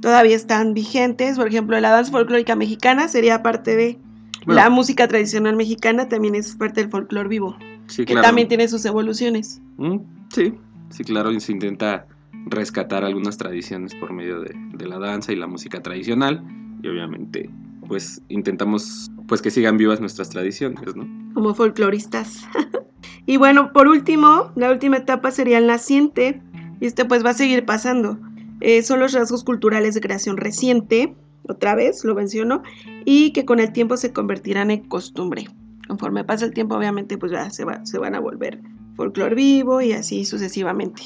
Todavía 0.00 0.36
están 0.36 0.74
vigentes. 0.74 1.36
Por 1.36 1.48
ejemplo, 1.48 1.78
la 1.80 1.90
danza 1.90 2.12
folclórica 2.12 2.54
mexicana 2.54 3.08
sería 3.08 3.42
parte 3.42 3.74
de 3.74 3.98
Bueno, 4.46 4.60
la 4.62 4.70
música 4.70 5.08
tradicional 5.08 5.56
mexicana, 5.56 6.08
también 6.08 6.36
es 6.36 6.54
parte 6.54 6.82
del 6.82 6.90
folclore 6.90 7.28
vivo, 7.28 7.56
sí, 7.88 8.04
que 8.04 8.12
claro. 8.12 8.28
también 8.28 8.46
tiene 8.48 8.68
sus 8.68 8.84
evoluciones. 8.84 9.60
Mm, 9.76 9.98
Sí, 10.32 10.54
sí, 10.90 11.04
claro, 11.04 11.32
y 11.32 11.40
se 11.40 11.52
intenta 11.52 12.06
rescatar 12.50 13.04
algunas 13.04 13.36
tradiciones 13.36 13.94
por 13.94 14.12
medio 14.12 14.40
de, 14.40 14.86
la 14.86 14.98
danza 14.98 15.32
y 15.32 15.36
la 15.36 15.46
música 15.46 15.82
tradicional. 15.82 16.42
Y 16.82 16.88
obviamente, 16.88 17.50
pues 17.86 18.22
intentamos 18.28 19.10
pues 19.26 19.42
que 19.42 19.50
sigan 19.50 19.76
vivas 19.76 20.00
nuestras 20.00 20.30
tradiciones, 20.30 20.96
¿no? 20.96 21.06
como 21.34 21.54
folcloristas. 21.54 22.44
Y 23.26 23.36
bueno, 23.36 23.72
por 23.74 23.88
último, 23.88 24.50
la 24.56 24.70
última 24.70 24.96
etapa 24.96 25.30
sería 25.30 25.58
el 25.58 25.66
naciente, 25.66 26.40
y 26.80 26.86
este 26.86 27.04
pues 27.04 27.24
va 27.24 27.30
a 27.30 27.34
seguir 27.34 27.66
pasando. 27.66 28.18
Eh, 28.60 28.82
son 28.82 29.00
los 29.00 29.12
rasgos 29.12 29.44
culturales 29.44 29.94
de 29.94 30.00
creación 30.00 30.38
reciente, 30.38 31.14
otra 31.46 31.74
vez 31.74 32.04
lo 32.04 32.14
menciono, 32.14 32.62
y 33.04 33.32
que 33.32 33.44
con 33.44 33.60
el 33.60 33.72
tiempo 33.72 33.98
se 33.98 34.14
convertirán 34.14 34.70
en 34.70 34.88
costumbre. 34.88 35.46
Conforme 35.86 36.24
pasa 36.24 36.46
el 36.46 36.54
tiempo, 36.54 36.76
obviamente, 36.76 37.18
pues 37.18 37.30
ya 37.30 37.50
se, 37.50 37.66
se 37.84 37.98
van 37.98 38.14
a 38.14 38.20
volver 38.20 38.60
folclore 38.98 39.36
vivo 39.36 39.80
y 39.80 39.92
así 39.92 40.24
sucesivamente. 40.24 41.02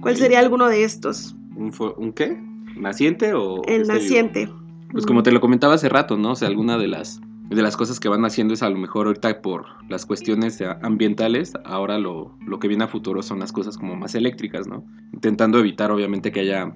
¿Cuál 0.00 0.16
sería 0.16 0.38
alguno 0.40 0.68
de 0.68 0.84
estos? 0.84 1.34
¿Un, 1.56 2.12
qué? 2.12 2.40
¿Naciente 2.76 3.34
o...? 3.34 3.62
El 3.66 3.82
este 3.82 3.92
vivo? 3.92 4.02
naciente. 4.02 4.48
Pues 4.92 5.04
como 5.04 5.22
te 5.22 5.32
lo 5.32 5.40
comentaba 5.40 5.74
hace 5.74 5.88
rato, 5.88 6.16
¿no? 6.16 6.32
O 6.32 6.34
sea, 6.36 6.48
alguna 6.48 6.78
de 6.78 6.88
las, 6.88 7.20
de 7.50 7.62
las 7.62 7.76
cosas 7.76 8.00
que 8.00 8.08
van 8.08 8.24
haciendo 8.24 8.54
es 8.54 8.62
a 8.62 8.70
lo 8.70 8.78
mejor 8.78 9.06
ahorita 9.06 9.42
por 9.42 9.66
las 9.88 10.06
cuestiones 10.06 10.62
ambientales, 10.82 11.52
ahora 11.64 11.98
lo, 11.98 12.34
lo 12.46 12.58
que 12.58 12.68
viene 12.68 12.84
a 12.84 12.88
futuro 12.88 13.22
son 13.22 13.40
las 13.40 13.52
cosas 13.52 13.76
como 13.76 13.96
más 13.96 14.14
eléctricas, 14.14 14.66
¿no? 14.66 14.84
Intentando 15.12 15.58
evitar 15.58 15.90
obviamente 15.90 16.32
que 16.32 16.40
haya 16.40 16.72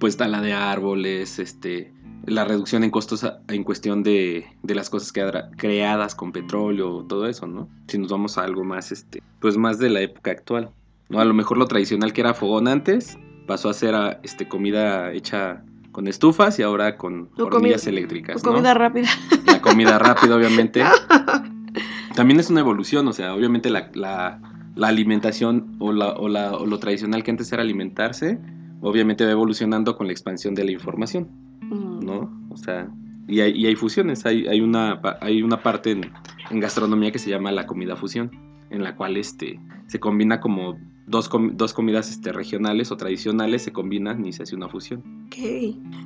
pues 0.00 0.16
tala 0.16 0.40
de 0.40 0.54
árboles, 0.54 1.38
este, 1.38 1.92
la 2.24 2.44
reducción 2.44 2.82
en 2.82 2.90
costos 2.90 3.26
en 3.48 3.62
cuestión 3.62 4.02
de, 4.02 4.46
de 4.62 4.74
las 4.74 4.88
cosas 4.90 5.12
creada- 5.12 5.50
creadas 5.56 6.14
con 6.14 6.32
petróleo, 6.32 7.04
todo 7.08 7.28
eso, 7.28 7.46
¿no? 7.46 7.68
Si 7.86 7.98
nos 7.98 8.10
vamos 8.10 8.38
a 8.38 8.44
algo 8.44 8.64
más, 8.64 8.90
este, 8.90 9.22
pues 9.40 9.56
más 9.56 9.78
de 9.78 9.90
la 9.90 10.00
época 10.00 10.30
actual, 10.32 10.70
¿no? 11.12 11.20
A 11.20 11.24
lo 11.24 11.34
mejor 11.34 11.58
lo 11.58 11.66
tradicional 11.66 12.12
que 12.12 12.22
era 12.22 12.34
fogón 12.34 12.66
antes 12.66 13.18
pasó 13.46 13.68
a 13.68 13.74
ser 13.74 13.94
a, 13.94 14.18
este, 14.24 14.48
comida 14.48 15.12
hecha 15.12 15.62
con 15.92 16.08
estufas 16.08 16.58
y 16.58 16.62
ahora 16.62 16.96
con 16.96 17.28
O 17.38 17.44
hornillas 17.44 17.86
eléctricas, 17.86 18.42
¿no? 18.44 18.50
Comida 18.52 18.72
rápida. 18.74 19.08
La 19.46 19.60
comida 19.60 19.98
rápida, 19.98 20.34
obviamente. 20.36 20.82
También 22.14 22.40
es 22.40 22.50
una 22.50 22.60
evolución, 22.60 23.06
o 23.08 23.12
sea, 23.12 23.34
obviamente 23.34 23.70
la, 23.70 23.90
la- 23.94 24.40
la 24.74 24.88
alimentación 24.88 25.76
o, 25.80 25.92
la, 25.92 26.12
o, 26.14 26.28
la- 26.28 26.52
o 26.54 26.64
lo 26.64 26.78
tradicional 26.78 27.22
que 27.22 27.30
antes 27.30 27.52
era 27.52 27.62
alimentarse, 27.62 28.38
obviamente 28.80 29.24
va 29.24 29.30
evolucionando 29.30 29.96
con 29.96 30.06
la 30.06 30.12
expansión 30.14 30.54
de 30.54 30.64
la 30.64 30.70
información, 30.72 31.28
Mm. 31.62 32.00
¿no? 32.04 32.46
O 32.50 32.56
sea, 32.56 32.88
y 33.28 33.40
hay, 33.40 33.52
y 33.52 33.66
hay 33.66 33.76
fusiones, 33.76 34.26
hay, 34.26 34.46
hay, 34.48 34.60
una, 34.60 35.00
hay 35.20 35.42
una 35.42 35.62
parte 35.62 35.92
en, 35.92 36.10
en 36.50 36.60
gastronomía 36.60 37.12
que 37.12 37.18
se 37.18 37.30
llama 37.30 37.52
la 37.52 37.66
comida 37.66 37.96
fusión, 37.96 38.30
en 38.70 38.82
la 38.82 38.94
cual 38.96 39.16
este, 39.16 39.60
se 39.86 40.00
combina 40.00 40.40
como 40.40 40.76
dos, 41.06 41.28
com- 41.28 41.56
dos 41.56 41.72
comidas 41.72 42.10
este, 42.10 42.32
regionales 42.32 42.90
o 42.92 42.96
tradicionales, 42.96 43.62
se 43.62 43.72
combinan 43.72 44.24
y 44.24 44.32
se 44.32 44.42
hace 44.42 44.54
una 44.54 44.68
fusión. 44.68 45.02
Ok. 45.26 45.36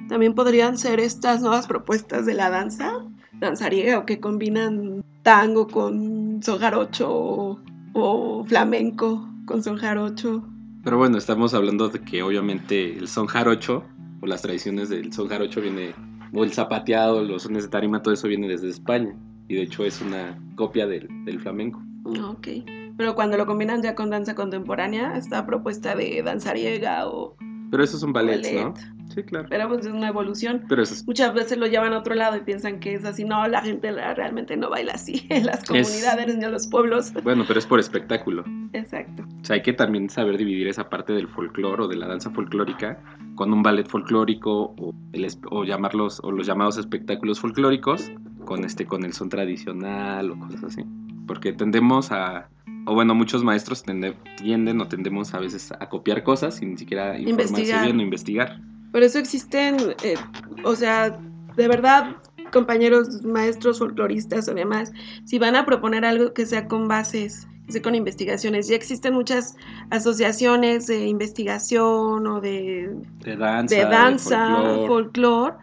También 0.09 0.35
podrían 0.35 0.79
ser 0.79 1.01
estas 1.01 1.41
nuevas 1.41 1.67
propuestas 1.67 2.27
de 2.27 2.35
la 2.35 2.51
danza, 2.51 2.93
danzariega, 3.41 3.99
o 3.99 4.07
que 4.07 4.21
combinan 4.21 5.05
tango 5.23 5.67
con 5.67 6.43
son 6.43 6.59
jarocho 6.59 7.09
o, 7.11 7.61
o 7.93 8.45
flamenco 8.45 9.29
con 9.47 9.63
son 9.63 9.77
jarocho. 9.77 10.47
Pero 10.85 10.99
bueno, 10.99 11.19
estamos 11.19 11.53
hablando 11.53 11.89
de 11.89 12.01
que 12.01 12.23
obviamente 12.23 12.97
el 12.97 13.09
son 13.09 13.27
jarocho 13.27 13.83
o 14.21 14.27
las 14.27 14.43
tradiciones 14.43 14.89
del 14.89 15.13
son 15.13 15.29
jarocho 15.29 15.61
viene, 15.61 15.95
o 16.33 16.45
el 16.45 16.53
zapateado, 16.53 17.23
los 17.23 17.43
sones 17.43 17.65
de 17.65 17.69
tarima, 17.69 18.03
todo 18.03 18.15
eso 18.15 18.29
viene 18.29 18.47
desde 18.47 18.69
España. 18.69 19.17
Y 19.49 19.55
de 19.55 19.63
hecho 19.63 19.85
es 19.85 20.01
una 20.01 20.39
copia 20.55 20.87
del, 20.87 21.09
del 21.25 21.41
flamenco. 21.41 21.83
Ok. 22.05 22.49
Pero 22.97 23.15
cuando 23.15 23.37
lo 23.37 23.47
combinan 23.47 23.83
ya 23.83 23.95
con 23.95 24.11
danza 24.11 24.35
contemporánea, 24.35 25.17
esta 25.17 25.45
propuesta 25.47 25.95
de 25.95 26.23
danzariega 26.23 27.07
o 27.07 27.37
Pero 27.71 27.83
esos 27.85 28.01
son 28.01 28.13
ballets, 28.13 28.49
ballet. 28.49 28.65
¿no? 28.65 28.75
Sí, 29.15 29.23
claro. 29.23 29.47
Pero 29.49 29.69
pues 29.69 29.87
es 29.87 29.93
una 29.93 30.09
evolución. 30.09 30.65
Pero 30.69 30.83
eso 30.83 30.95
es- 30.95 31.07
Muchas 31.07 31.33
veces 31.35 31.59
lo 31.59 31.67
llevan 31.67 31.93
a 31.93 31.99
otro 31.99 32.15
lado 32.15 32.37
y 32.37 32.41
piensan 32.41 32.81
que 32.81 32.95
es 32.95 33.05
así. 33.05 33.25
No, 33.25 33.47
la 33.49 33.61
gente 33.63 33.93
realmente 33.93 34.57
no 34.57 34.69
baila 34.71 34.93
así 34.95 35.27
en 35.31 35.47
las 35.47 35.65
comunidades 35.65 36.37
ni 36.37 36.45
en 36.45 36.53
los 36.53 36.67
pueblos. 36.69 37.13
bueno, 37.23 37.45
pero 37.47 37.59
es 37.59 37.67
por 37.67 37.79
espectáculo. 37.81 38.45
Exacto. 38.73 39.25
O 39.41 39.45
sea, 39.45 39.55
hay 39.55 39.63
que 39.63 39.73
también 39.73 40.11
saber 40.11 40.37
dividir 40.39 40.67
esa 40.69 40.89
parte 40.89 41.13
del 41.13 41.29
folclore 41.29 41.85
o 41.85 41.89
de 41.89 41.97
la 41.97 42.09
danza 42.09 42.31
folclórica 42.31 43.01
con 43.37 43.53
un 43.53 43.63
ballet 43.63 43.87
folclórico 43.89 44.75
o, 44.79 44.95
el 45.13 45.27
o 45.51 45.65
llamarlos 45.65 46.21
o 46.25 46.33
los 46.33 46.47
llamados 46.47 46.79
espectáculos 46.79 47.41
folclóricos 47.41 48.11
con 48.45 48.65
este 48.65 48.87
con 48.87 49.05
el 49.05 49.13
son 49.13 49.29
tradicional 49.29 50.31
o 50.31 50.39
cosas 50.39 50.65
así. 50.65 50.83
Porque 51.27 51.53
tendemos 51.53 52.13
a 52.13 52.49
o 52.89 52.95
bueno, 52.95 53.15
muchos 53.17 53.43
maestros 53.43 53.85
tende- 53.85 54.15
tienden 54.37 54.81
o 54.81 54.87
tendemos 54.87 55.35
a 55.35 55.41
veces 55.41 55.73
a 55.73 55.89
copiar 55.89 56.23
cosas 56.23 56.55
sin 56.57 56.71
ni 56.71 56.77
siquiera 56.79 57.19
informarse 57.19 57.49
Investigar. 57.55 57.85
bien 57.85 57.99
o 57.99 58.03
investigar. 58.03 58.61
Por 58.93 59.03
eso 59.03 59.19
existen, 59.19 59.77
eh, 60.05 60.15
o 60.63 60.77
sea, 60.77 61.19
de 61.57 61.67
verdad, 61.69 62.17
compañeros 62.53 63.23
maestros 63.25 63.81
folcloristas 63.81 64.49
o 64.49 64.55
demás, 64.55 64.93
si 65.25 65.39
van 65.41 65.57
a 65.57 65.67
proponer 65.67 66.05
algo 66.05 66.33
que 66.33 66.47
sea 66.47 66.69
con 66.69 66.87
bases, 66.87 67.49
que 67.67 67.73
sea 67.73 67.83
con 67.83 67.97
investigaciones, 67.97 68.69
ya 68.69 68.77
existen 68.77 69.15
muchas 69.15 69.57
asociaciones 69.91 70.87
de 70.87 71.07
investigación 71.09 72.25
o 72.27 72.41
de, 72.41 72.95
De 73.25 73.37
danza, 73.37 73.75
de 73.75 73.83
danza, 73.85 74.47
folclore. 74.47 74.87
folclore, 74.87 75.55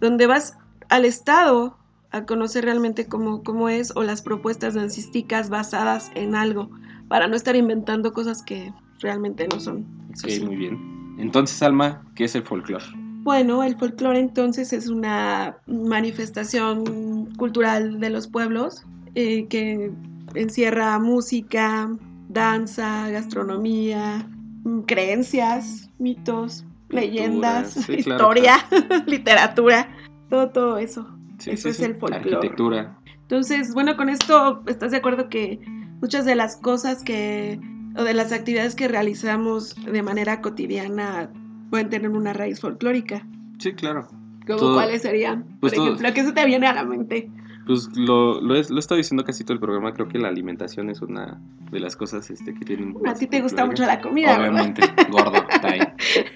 donde 0.00 0.26
vas 0.26 0.56
al 0.88 1.04
Estado 1.04 1.76
a 2.12 2.24
conocer 2.24 2.64
realmente 2.64 3.06
cómo, 3.06 3.42
cómo 3.42 3.68
es 3.68 3.92
o 3.96 4.02
las 4.02 4.22
propuestas 4.22 4.74
dancísticas 4.74 5.48
basadas 5.48 6.10
en 6.14 6.34
algo, 6.34 6.70
para 7.08 7.28
no 7.28 7.36
estar 7.36 7.56
inventando 7.56 8.12
cosas 8.12 8.42
que 8.42 8.72
realmente 9.00 9.46
no 9.52 9.60
son. 9.60 9.86
Eso 10.12 10.26
Ok, 10.26 10.32
sí. 10.32 10.44
muy 10.44 10.56
bien. 10.56 11.16
Entonces, 11.18 11.62
Alma, 11.62 12.02
¿qué 12.14 12.24
es 12.24 12.34
el 12.34 12.42
folclore? 12.42 12.84
Bueno, 13.22 13.62
el 13.62 13.76
folclore 13.76 14.18
entonces 14.18 14.72
es 14.72 14.88
una 14.88 15.56
manifestación 15.66 17.34
cultural 17.36 18.00
de 18.00 18.10
los 18.10 18.26
pueblos 18.26 18.84
eh, 19.14 19.46
que 19.48 19.92
encierra 20.34 20.98
música, 20.98 21.90
danza, 22.28 23.10
gastronomía, 23.10 24.26
mm, 24.64 24.80
creencias, 24.82 25.90
mitos, 25.98 26.64
leyendas, 26.88 27.72
sí, 27.72 27.98
claro, 27.98 28.22
historia, 28.22 28.56
literatura, 29.06 29.88
todo, 30.30 30.48
todo 30.50 30.78
eso. 30.78 31.06
Sí, 31.40 31.50
Eso 31.50 31.62
sí, 31.64 31.68
es 31.70 31.76
sí. 31.78 31.84
el 31.84 31.96
folclore. 31.96 32.16
Arquitectura. 32.36 32.98
Entonces, 33.22 33.74
bueno, 33.74 33.96
con 33.96 34.08
esto 34.08 34.62
estás 34.66 34.90
de 34.92 34.98
acuerdo 34.98 35.28
que 35.28 35.60
muchas 36.00 36.24
de 36.24 36.34
las 36.36 36.56
cosas 36.56 37.02
que, 37.02 37.58
o 37.96 38.02
de 38.04 38.14
las 38.14 38.32
actividades 38.32 38.74
que 38.74 38.88
realizamos 38.88 39.74
de 39.84 40.02
manera 40.02 40.40
cotidiana 40.40 41.30
pueden 41.70 41.88
tener 41.90 42.10
una 42.10 42.32
raíz 42.32 42.60
folclórica. 42.60 43.26
Sí, 43.58 43.72
claro. 43.74 44.06
¿Cómo 44.46 44.58
Todo- 44.58 44.74
cuáles 44.74 45.02
serían? 45.02 45.44
pues 45.60 45.72
Por 45.72 45.76
todo- 45.84 45.86
ejemplo, 45.94 46.12
¿qué 46.14 46.24
se 46.24 46.32
te 46.32 46.44
viene 46.46 46.66
a 46.66 46.74
la 46.74 46.84
mente? 46.84 47.30
Pues 47.66 47.88
lo, 47.94 48.40
lo, 48.40 48.56
he, 48.56 48.64
lo 48.68 48.76
he 48.76 48.80
estado 48.80 48.96
diciendo 48.96 49.22
casi 49.22 49.44
todo 49.44 49.52
el 49.52 49.60
programa. 49.60 49.92
Creo 49.94 50.08
que 50.08 50.18
la 50.18 50.26
alimentación 50.28 50.90
es 50.90 51.00
una 51.02 51.40
de 51.70 51.78
las 51.78 51.94
cosas 51.94 52.28
este, 52.30 52.52
que 52.52 52.64
tienen. 52.64 52.96
A 53.06 53.14
ti 53.14 53.28
te 53.28 53.40
gusta 53.42 53.64
mucho 53.64 53.84
la 53.86 54.00
comida, 54.00 54.36
¿verdad? 54.38 54.50
Obviamente, 54.54 54.82
gordo, 55.10 55.44
está 55.50 55.68
ahí. 55.68 55.80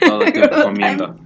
Todo 0.07 0.23
el 0.23 0.33
tiempo 0.33 0.51
Gordo 0.55 0.65
comiendo. 0.67 1.17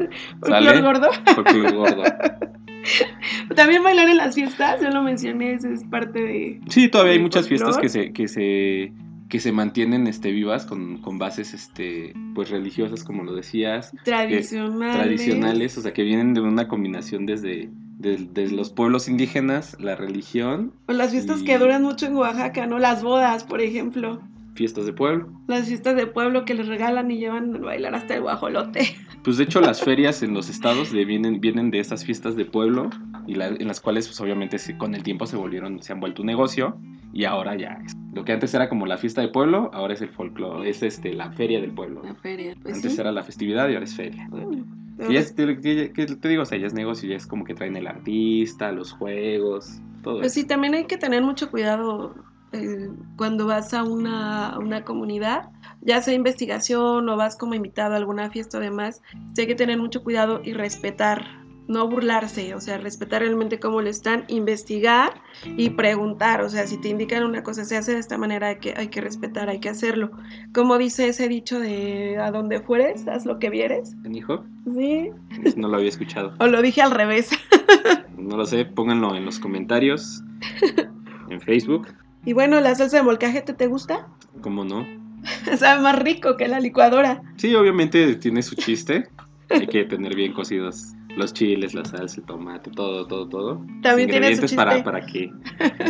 Folclor 0.41 0.49
¿Sale? 0.65 0.81
gordo. 0.81 1.09
Folclore 1.35 1.73
gordo. 1.77 2.03
También 3.57 3.83
bailar 3.83 4.09
en 4.09 4.17
las 4.17 4.35
fiestas, 4.35 4.81
yo 4.81 4.91
lo 4.91 5.03
mencioné, 5.03 5.53
eso 5.55 5.69
es 5.69 5.85
parte 5.85 6.21
de... 6.21 6.61
Sí, 6.69 6.89
todavía 6.89 7.13
hay 7.13 7.17
¿El 7.19 7.23
muchas 7.25 7.49
fiestas 7.49 7.79
que 7.79 7.89
se, 7.89 8.13
que 8.13 8.29
se, 8.29 8.93
que 9.29 9.41
se 9.41 9.53
mantienen 9.53 10.07
este, 10.07 10.31
vivas 10.31 10.65
con, 10.67 10.99
con 11.03 11.19
bases 11.19 11.55
este, 11.55 12.15
pues 12.35 12.51
religiosas, 12.51 13.05
como 13.05 13.25
lo 13.25 13.35
decías, 13.35 13.93
Tradicionales. 14.05 14.97
tradicionales, 14.97 15.79
o 15.79 15.83
sea, 15.83 15.93
que 15.93 16.03
vienen 16.03 16.35
de 16.35 16.41
una 16.41 16.69
combinación 16.69 17.27
desde, 17.27 17.69
de- 17.99 18.51
los 18.51 18.71
pueblos 18.71 19.09
indígenas, 19.09 19.77
la 19.81 19.97
religión, 19.97 20.73
O 20.87 20.93
las 20.93 21.11
fiestas 21.11 21.41
Y- 21.43 21.45
que 21.45 21.59
duran 21.59 21.83
mucho 21.83 22.07
en 22.07 22.17
Oaxaca, 22.17 22.67
¿no? 22.67 22.79
Las 22.79 23.03
bodas, 23.03 23.45
por 23.45 23.61
ejemplo. 23.61 24.21
fiestas 24.55 24.87
de 24.87 24.93
pueblo. 24.93 25.29
Las 25.47 25.69
fiestas 25.69 25.95
de 25.97 26.07
pueblo 26.07 26.45
que 26.45 26.55
les 26.55 26.67
regalan 26.67 27.11
y 27.11 27.19
llevan 27.19 27.55
a 27.57 27.59
bailar 27.59 27.95
hasta 27.95 28.15
el 28.17 28.23
guajolote. 28.23 28.81
Pues 29.29 29.37
de 29.37 29.45
hecho 29.45 29.61
las 29.61 29.83
ferias 29.83 30.23
en 30.23 30.33
los 30.33 30.49
estados 30.49 30.91
de 30.91 31.05
vienen, 31.05 31.39
vienen 31.39 31.71
de 31.71 31.81
estas 31.81 32.03
fiestas 32.03 32.35
de 32.35 32.47
pueblo 32.47 32.89
y 33.27 33.35
la- 33.35 33.49
en 33.49 33.69
las 33.69 33.79
cuales 33.79 34.07
pues 34.07 34.19
obviamente 34.23 34.57
se- 34.57 34.79
con 34.79 34.95
el 34.95 35.03
tiempo 35.03 35.27
se 35.27 35.37
volvieron, 35.37 35.83
se 35.83 35.93
han 35.93 36.01
vuelto 36.01 36.23
un 36.23 36.27
negocio 36.29 36.81
y 37.13 37.25
ahora 37.27 37.55
ya 37.55 37.79
es- 37.85 37.93
lo 38.15 38.25
que 38.25 38.33
antes 38.33 38.55
era 38.55 38.71
como 38.71 38.87
la 38.87 38.97
fiesta 38.97 39.21
de 39.21 39.29
pueblo, 39.29 39.71
ahora 39.75 39.93
es 39.93 40.01
el 40.01 40.09
folclore, 40.09 40.71
es 40.71 40.83
este 40.83 41.13
la 41.13 41.31
feria 41.33 41.61
del 41.61 41.73
pueblo. 41.73 42.01
La 42.05 42.15
feria, 42.15 42.57
pues 42.63 42.77
antes 42.77 42.95
sí. 42.95 43.01
era 43.03 43.13
la 43.13 43.23
festividad 43.23 43.69
y 43.69 43.75
ahora 43.75 43.85
es 43.85 43.95
feria. 43.95 44.27
Que 44.97 45.13
ya 45.13 45.21
es- 45.21 45.33
que- 45.33 45.61
que- 45.61 45.93
que 45.93 46.07
te 46.07 46.29
digo, 46.31 46.41
o 46.41 46.47
sea, 46.47 46.57
ya 46.57 46.67
es 46.67 46.73
negocio, 46.73 47.07
ya 47.07 47.17
es 47.17 47.27
como 47.27 47.45
que 47.45 47.53
traen 47.53 47.77
el 47.77 47.87
artista, 47.87 48.73
los 48.73 48.93
juegos, 48.93 49.79
todo 50.03 50.21
Pues 50.21 50.33
eso. 50.33 50.41
sí, 50.41 50.47
también 50.47 50.73
hay 50.73 50.87
que 50.87 50.97
tener 50.97 51.23
mucho 51.23 51.51
cuidado 51.51 52.15
eh, 52.53 52.89
cuando 53.19 53.45
vas 53.47 53.75
a 53.75 53.83
una, 53.85 54.59
una 54.59 54.83
comunidad, 54.83 55.51
ya 55.81 56.03
sea 56.03 56.15
investigación 56.15 57.09
o 57.09 57.17
vas 57.17 57.37
como 57.37 57.55
invitado 57.55 57.95
a 57.95 57.97
alguna 57.97 58.31
fiesta 58.31 58.59
o 58.59 58.61
demás, 58.61 59.03
hay 59.37 59.47
que 59.47 59.55
tener 59.55 59.79
mucho 59.79 60.03
cuidado 60.03 60.41
y 60.45 60.53
respetar, 60.53 61.25
no 61.69 61.89
burlarse, 61.89 62.55
o 62.55 62.61
sea, 62.61 62.79
respetar 62.79 63.21
realmente 63.21 63.61
cómo 63.61 63.83
lo 63.83 63.89
están, 63.89 64.25
investigar 64.29 65.23
y 65.45 65.71
preguntar, 65.71 66.41
o 66.41 66.49
sea, 66.49 66.67
si 66.67 66.79
te 66.79 66.89
indican 66.89 67.25
una 67.25 67.43
cosa 67.43 67.65
se 67.65 67.77
hace 67.77 67.93
de 67.93 67.99
esta 67.99 68.17
manera, 68.19 68.49
hay 68.49 68.59
que, 68.59 68.75
hay 68.77 68.89
que 68.89 69.01
respetar, 69.01 69.49
hay 69.49 69.61
que 69.61 69.69
hacerlo. 69.69 70.11
Como 70.55 70.79
dice 70.79 71.09
ese 71.09 71.29
dicho 71.29 71.61
de 71.61 72.19
a 72.19 72.31
donde 72.31 72.61
fueres, 72.61 73.07
haz 73.07 73.27
lo 73.27 73.39
que 73.39 73.51
vieres. 73.51 73.97
hijo? 74.11 74.45
Sí, 74.75 75.11
No 75.57 75.69
lo 75.69 75.77
había 75.77 75.91
escuchado. 75.91 76.35
o 76.41 76.47
lo 76.47 76.63
dije 76.63 76.83
al 76.83 76.93
revés. 76.93 77.31
No 78.19 78.37
lo 78.37 78.45
sé, 78.45 78.67
pónganlo 78.67 79.15
en 79.15 79.25
los 79.25 79.39
comentarios 79.39 80.23
en 81.31 81.41
Facebook. 81.41 81.89
Y 82.27 82.35
bueno, 82.35 82.61
¿la 82.61 82.75
salsa 82.75 82.99
de 82.99 83.03
molcajete 83.05 83.55
te 83.55 83.69
gusta? 83.69 84.09
¿Cómo 84.43 84.65
no? 84.65 84.85
Sabe 85.59 85.83
más 85.83 85.99
rico 85.99 86.37
que 86.37 86.49
la 86.49 86.61
licuadora. 86.61 87.23
Sí, 87.37 87.55
obviamente 87.55 88.15
tiene 88.17 88.43
su 88.43 88.55
chiste. 88.57 89.09
Hay 89.51 89.67
que 89.67 89.85
tener 89.85 90.15
bien 90.15 90.33
cocidos 90.33 90.93
los 91.17 91.33
chiles, 91.33 91.75
la 91.75 91.85
salsa, 91.85 92.21
el 92.21 92.27
tomate, 92.27 92.71
todo, 92.71 93.07
todo, 93.07 93.29
todo. 93.29 93.55
También 93.83 94.09
tiene 94.11 94.35
su 94.37 94.45
Ingredientes 94.45 94.51
chiste. 94.51 94.57
para, 94.57 94.85
para 94.85 95.07
que 95.07 95.33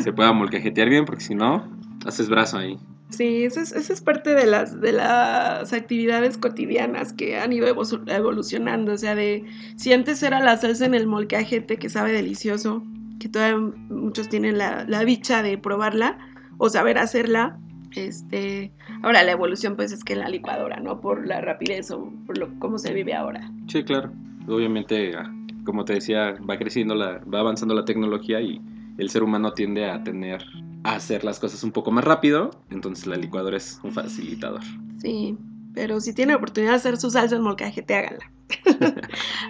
se 0.03 0.13
pueda 0.13 0.33
molcajetear 0.33 0.89
bien, 0.89 1.05
porque 1.05 1.23
si 1.25 1.35
no, 1.35 1.69
haces 2.07 2.29
brazo 2.29 2.59
ahí. 2.59 2.79
Sí, 3.11 3.45
eso 3.45 3.61
es, 3.61 3.73
eso 3.73 3.93
es 3.93 4.01
parte 4.01 4.35
de 4.35 4.47
las, 4.47 4.81
de 4.81 4.93
las 4.93 5.73
actividades 5.73 6.37
cotidianas 6.39 7.13
que 7.15 7.39
han 7.39 7.53
ido 7.53 7.67
evo- 7.67 8.03
evolucionando. 8.07 8.93
O 8.93 8.99
sea, 8.99 9.15
de 9.15 9.45
si 9.77 9.93
antes 9.93 10.23
era 10.23 10.41
la 10.41 10.57
salsa 10.57 10.87
en 10.87 10.95
el 10.95 11.07
molcajete 11.07 11.79
que 11.79 11.89
sabe 11.89 12.13
delicioso, 12.13 12.83
que 13.19 13.29
todavía 13.29 13.59
muchos 13.89 14.29
tienen 14.29 14.59
la, 14.59 14.85
la 14.87 15.05
dicha 15.05 15.43
de 15.43 15.59
probarla 15.59 16.19
o 16.59 16.69
saber 16.71 16.99
hacerla. 16.99 17.59
Este, 17.97 18.73
ahora 19.03 19.23
la 19.23 19.33
evolución 19.33 19.77
pues 19.77 19.93
es 19.93 20.05
que 20.05 20.15
en 20.15 20.21
la 20.21 20.29
licuadora, 20.29 20.81
¿no? 20.81 21.01
Por 21.01 21.27
la 21.27 21.41
rapidez 21.41 21.91
o 21.91 22.13
por 22.27 22.39
lo, 22.39 22.59
cómo 22.59 22.79
se 22.79 22.93
vive 22.93 23.15
ahora. 23.15 23.51
Sí, 23.69 23.83
claro. 23.85 24.13
Obviamente, 24.47 25.15
ah, 25.17 25.33
como 25.65 25.85
te 25.85 25.95
decía, 25.95 26.35
va 26.49 26.59
creciendo, 26.59 26.95
la, 26.95 27.21
va 27.33 27.41
avanzando 27.41 27.75
la 27.75 27.85
tecnología 27.85 28.41
y 28.41 28.61
el 28.99 29.11
ser 29.11 29.23
humano 29.23 29.53
tiende 29.53 29.89
a 29.89 30.03
tener, 30.03 30.43
a 30.85 30.97
hacer 30.97 31.25
las 31.25 31.39
cosas 31.39 31.63
un 31.65 31.73
poco 31.73 31.91
más 31.91 32.05
rápido. 32.05 32.51
Entonces 32.71 33.07
la 33.07 33.17
licuadora 33.17 33.57
es 33.57 33.81
un 33.83 33.93
facilitador. 33.93 34.63
Sí, 34.99 35.37
pero 35.75 36.01
si 36.01 36.13
tienen 36.13 36.37
oportunidad 36.37 36.73
de 36.73 36.77
hacer 36.77 36.97
su 36.97 37.11
salsa 37.11 37.37
en 37.37 37.43
molcajete, 37.43 37.95
háganla. 37.95 38.31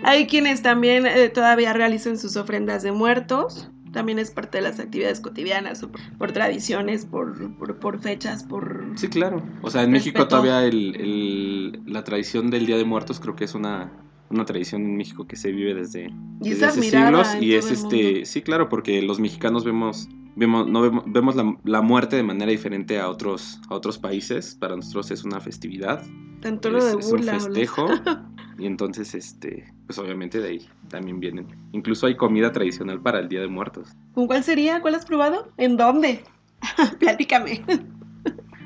Hay 0.02 0.26
quienes 0.26 0.62
también 0.62 1.06
eh, 1.06 1.28
todavía 1.28 1.72
realizan 1.72 2.18
sus 2.18 2.36
ofrendas 2.36 2.82
de 2.82 2.92
muertos. 2.92 3.70
También 3.92 4.18
es 4.18 4.30
parte 4.30 4.58
de 4.58 4.62
las 4.62 4.78
actividades 4.80 5.20
cotidianas, 5.20 5.80
por, 5.80 6.00
por 6.18 6.32
tradiciones, 6.32 7.04
por, 7.06 7.56
por, 7.56 7.78
por 7.78 7.98
fechas, 8.00 8.44
por... 8.44 8.92
Sí, 8.96 9.08
claro. 9.08 9.42
O 9.62 9.70
sea, 9.70 9.82
en 9.82 9.90
México 9.90 10.26
todavía 10.28 10.64
el, 10.64 10.94
el- 10.96 11.82
la 11.86 12.04
tradición 12.04 12.50
del 12.50 12.66
Día 12.66 12.76
de 12.76 12.84
Muertos 12.84 13.20
creo 13.20 13.34
que 13.36 13.44
es 13.44 13.54
una, 13.54 13.92
una 14.30 14.44
tradición 14.44 14.82
en 14.82 14.96
México 14.96 15.26
que 15.26 15.36
se 15.36 15.52
vive 15.52 15.74
desde, 15.74 16.06
es 16.06 16.12
desde 16.40 16.66
hace 16.66 16.82
siglos 16.82 17.28
y 17.40 17.54
es 17.54 17.70
este, 17.70 18.24
sí, 18.26 18.42
claro, 18.42 18.68
porque 18.68 19.02
los 19.02 19.20
mexicanos 19.20 19.64
vemos 19.64 20.08
vemos 20.36 20.68
no 20.68 20.82
vemos, 20.82 21.02
vemos 21.06 21.34
la, 21.34 21.56
la 21.64 21.80
muerte 21.82 22.14
de 22.14 22.22
manera 22.22 22.50
diferente 22.52 23.00
a 23.00 23.08
otros 23.08 23.60
a 23.68 23.74
otros 23.74 23.98
países. 23.98 24.54
Para 24.54 24.76
nosotros 24.76 25.10
es 25.10 25.24
una 25.24 25.40
festividad, 25.40 26.04
Tanto 26.40 26.70
lo 26.70 26.78
es, 26.78 26.84
de 26.84 26.90
es 27.00 27.06
un 27.06 27.10
burla. 27.10 27.32
o 27.32 27.34
lo- 27.36 27.40
festejo 27.44 27.86
y 28.58 28.66
entonces 28.66 29.14
este, 29.14 29.72
pues 29.86 29.98
obviamente 29.98 30.40
de 30.40 30.48
ahí 30.48 30.68
también 30.88 31.20
vienen. 31.20 31.46
Incluso 31.72 32.06
hay 32.06 32.16
comida 32.16 32.52
tradicional 32.52 33.00
para 33.00 33.20
el 33.20 33.28
Día 33.28 33.40
de 33.40 33.48
Muertos. 33.48 33.90
¿Con 34.12 34.26
cuál 34.26 34.42
sería? 34.42 34.80
¿Cuál 34.80 34.96
has 34.96 35.06
probado? 35.06 35.52
¿En 35.56 35.76
dónde? 35.76 36.24
Platícame. 36.98 37.62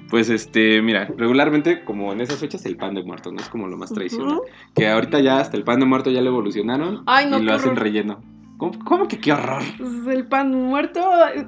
Pues 0.08 0.28
este, 0.28 0.82
mira, 0.82 1.08
regularmente 1.16 1.84
como 1.84 2.12
en 2.12 2.20
esas 2.20 2.38
fechas 2.38 2.66
el 2.66 2.76
pan 2.76 2.94
de 2.94 3.02
muerto, 3.02 3.32
no 3.32 3.40
es 3.40 3.48
como 3.48 3.66
lo 3.66 3.78
más 3.78 3.92
tradicional. 3.92 4.40
Que 4.74 4.88
ahorita 4.88 5.20
ya 5.20 5.40
hasta 5.40 5.56
el 5.56 5.64
pan 5.64 5.80
de 5.80 5.86
muerto 5.86 6.10
ya 6.10 6.20
lo 6.20 6.28
evolucionaron 6.28 7.02
Ay, 7.06 7.30
no, 7.30 7.38
y 7.38 7.42
lo 7.42 7.54
hacen 7.54 7.70
horror. 7.70 7.82
relleno. 7.84 8.22
¿Cómo, 8.58 8.78
cómo 8.84 9.08
que 9.08 9.18
qué 9.18 9.32
horror? 9.32 9.62
Pues 9.78 10.06
el 10.06 10.26
pan 10.26 10.52
muerto 10.52 11.00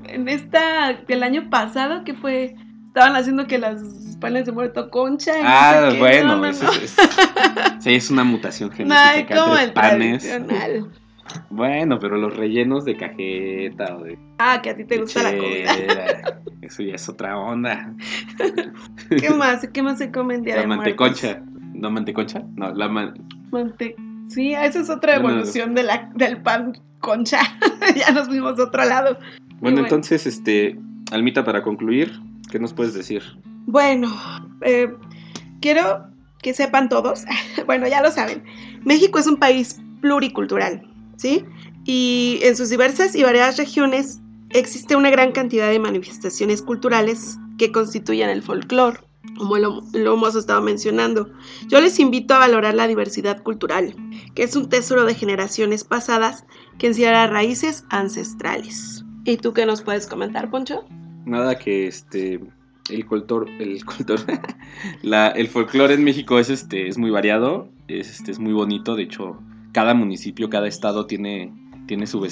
en 0.04 0.28
esta 0.28 0.94
del 1.06 1.22
año 1.22 1.50
pasado 1.50 2.04
que 2.04 2.14
fue 2.14 2.56
estaban 2.94 3.16
haciendo 3.16 3.46
que 3.48 3.58
las 3.58 3.82
panes 4.20 4.46
de 4.46 4.52
muerto 4.52 4.88
concha 4.88 5.36
y 5.36 5.42
no 5.42 5.48
Ah, 5.50 5.88
sé 5.90 5.94
qué. 5.94 5.98
bueno, 5.98 6.28
No, 6.28 6.36
no, 6.42 6.46
eso 6.46 6.64
no. 6.64 6.72
Es, 6.72 6.96
sí, 7.80 7.94
es 7.94 8.08
una 8.10 8.22
mutación 8.22 8.70
No, 8.78 8.94
genética 8.94 9.36
como 9.36 9.56
el 9.58 9.72
panes. 9.72 10.40
Bueno, 11.50 11.98
pero 11.98 12.16
los 12.16 12.36
rellenos 12.36 12.84
de 12.84 12.96
cajeta 12.96 13.96
o 13.96 14.04
de 14.04 14.16
Ah, 14.38 14.60
que 14.62 14.70
a 14.70 14.76
ti 14.76 14.84
te 14.84 14.98
gusta 14.98 15.22
la 15.24 15.36
comida. 15.36 16.40
Eso 16.62 16.82
ya 16.84 16.94
es 16.94 17.08
otra 17.08 17.36
onda. 17.36 17.92
¿Qué 19.08 19.30
más? 19.30 19.66
¿Qué 19.72 19.82
más 19.82 19.98
se 19.98 20.10
come 20.12 20.36
en 20.36 20.42
Día 20.44 20.54
la 20.56 20.60
de 20.62 20.66
manteconcha. 20.68 21.42
¿No 21.74 21.90
manteconcha? 21.90 22.42
No, 22.54 22.72
la 22.72 22.88
man... 22.88 23.14
Muertos? 23.50 23.78
Mante- 23.78 23.96
Sí, 24.28 24.54
esa 24.54 24.80
es 24.80 24.88
otra 24.88 25.18
Bueno, 25.18 25.38
evolución 25.40 25.74
de 25.74 25.82
la, 25.82 26.10
del 26.14 26.40
pan 26.40 26.72
concha. 27.00 27.40
ya 27.96 28.12
nos 28.12 28.28
fuimos 28.28 28.58
a 28.58 28.64
otro 28.64 28.84
lado. 28.84 29.18
Bueno, 29.18 29.58
bueno. 29.60 29.80
entonces, 29.80 30.26
este, 30.26 30.78
Almita, 31.12 31.44
para 31.44 31.62
concluir, 31.62 32.12
¿qué 32.50 32.58
nos 32.58 32.72
puedes 32.72 32.94
decir? 32.94 33.22
Bueno, 33.66 34.12
eh, 34.62 34.92
quiero 35.60 36.06
que 36.42 36.54
sepan 36.54 36.88
todos, 36.88 37.24
bueno, 37.66 37.88
ya 37.88 38.02
lo 38.02 38.10
saben, 38.10 38.44
México 38.84 39.18
es 39.18 39.26
un 39.26 39.36
país 39.36 39.80
pluricultural, 40.00 40.86
¿sí? 41.16 41.44
Y 41.84 42.40
en 42.42 42.56
sus 42.56 42.70
diversas 42.70 43.14
y 43.14 43.22
variadas 43.22 43.56
regiones 43.56 44.20
existe 44.50 44.96
una 44.96 45.10
gran 45.10 45.32
cantidad 45.32 45.70
de 45.70 45.78
manifestaciones 45.78 46.62
culturales 46.62 47.38
que 47.58 47.72
constituyen 47.72 48.30
el 48.30 48.42
folclore, 48.42 49.00
como 49.36 49.56
lo, 49.58 49.82
lo 49.92 50.14
hemos 50.14 50.34
estado 50.34 50.60
mencionando. 50.62 51.30
Yo 51.68 51.80
les 51.80 51.98
invito 51.98 52.34
a 52.34 52.38
valorar 52.38 52.74
la 52.74 52.86
diversidad 52.86 53.42
cultural, 53.42 53.94
que 54.34 54.42
es 54.42 54.54
un 54.56 54.68
tesoro 54.68 55.04
de 55.04 55.14
generaciones 55.14 55.84
pasadas 55.84 56.44
que 56.78 56.88
encierra 56.88 57.26
raíces 57.26 57.84
ancestrales. 57.90 59.04
¿Y 59.24 59.38
tú 59.38 59.52
qué 59.52 59.66
nos 59.66 59.82
puedes 59.82 60.06
comentar, 60.06 60.50
Poncho? 60.50 60.84
Nada 61.24 61.58
que 61.58 61.86
este 61.86 62.40
el 62.90 63.06
cultor, 63.06 63.48
el 63.58 63.82
cultor, 63.86 64.20
la, 65.02 65.28
el 65.28 65.48
folclore 65.48 65.94
en 65.94 66.04
México 66.04 66.38
es 66.38 66.50
este 66.50 66.86
es 66.88 66.98
muy 66.98 67.10
variado, 67.10 67.68
es 67.88 68.10
este 68.10 68.30
es 68.30 68.38
muy 68.38 68.52
bonito, 68.52 68.94
de 68.94 69.04
hecho 69.04 69.38
cada 69.72 69.94
municipio, 69.94 70.48
cada 70.50 70.68
estado 70.68 71.06
tiene 71.06 71.52
tiene 71.86 72.06
su 72.06 72.26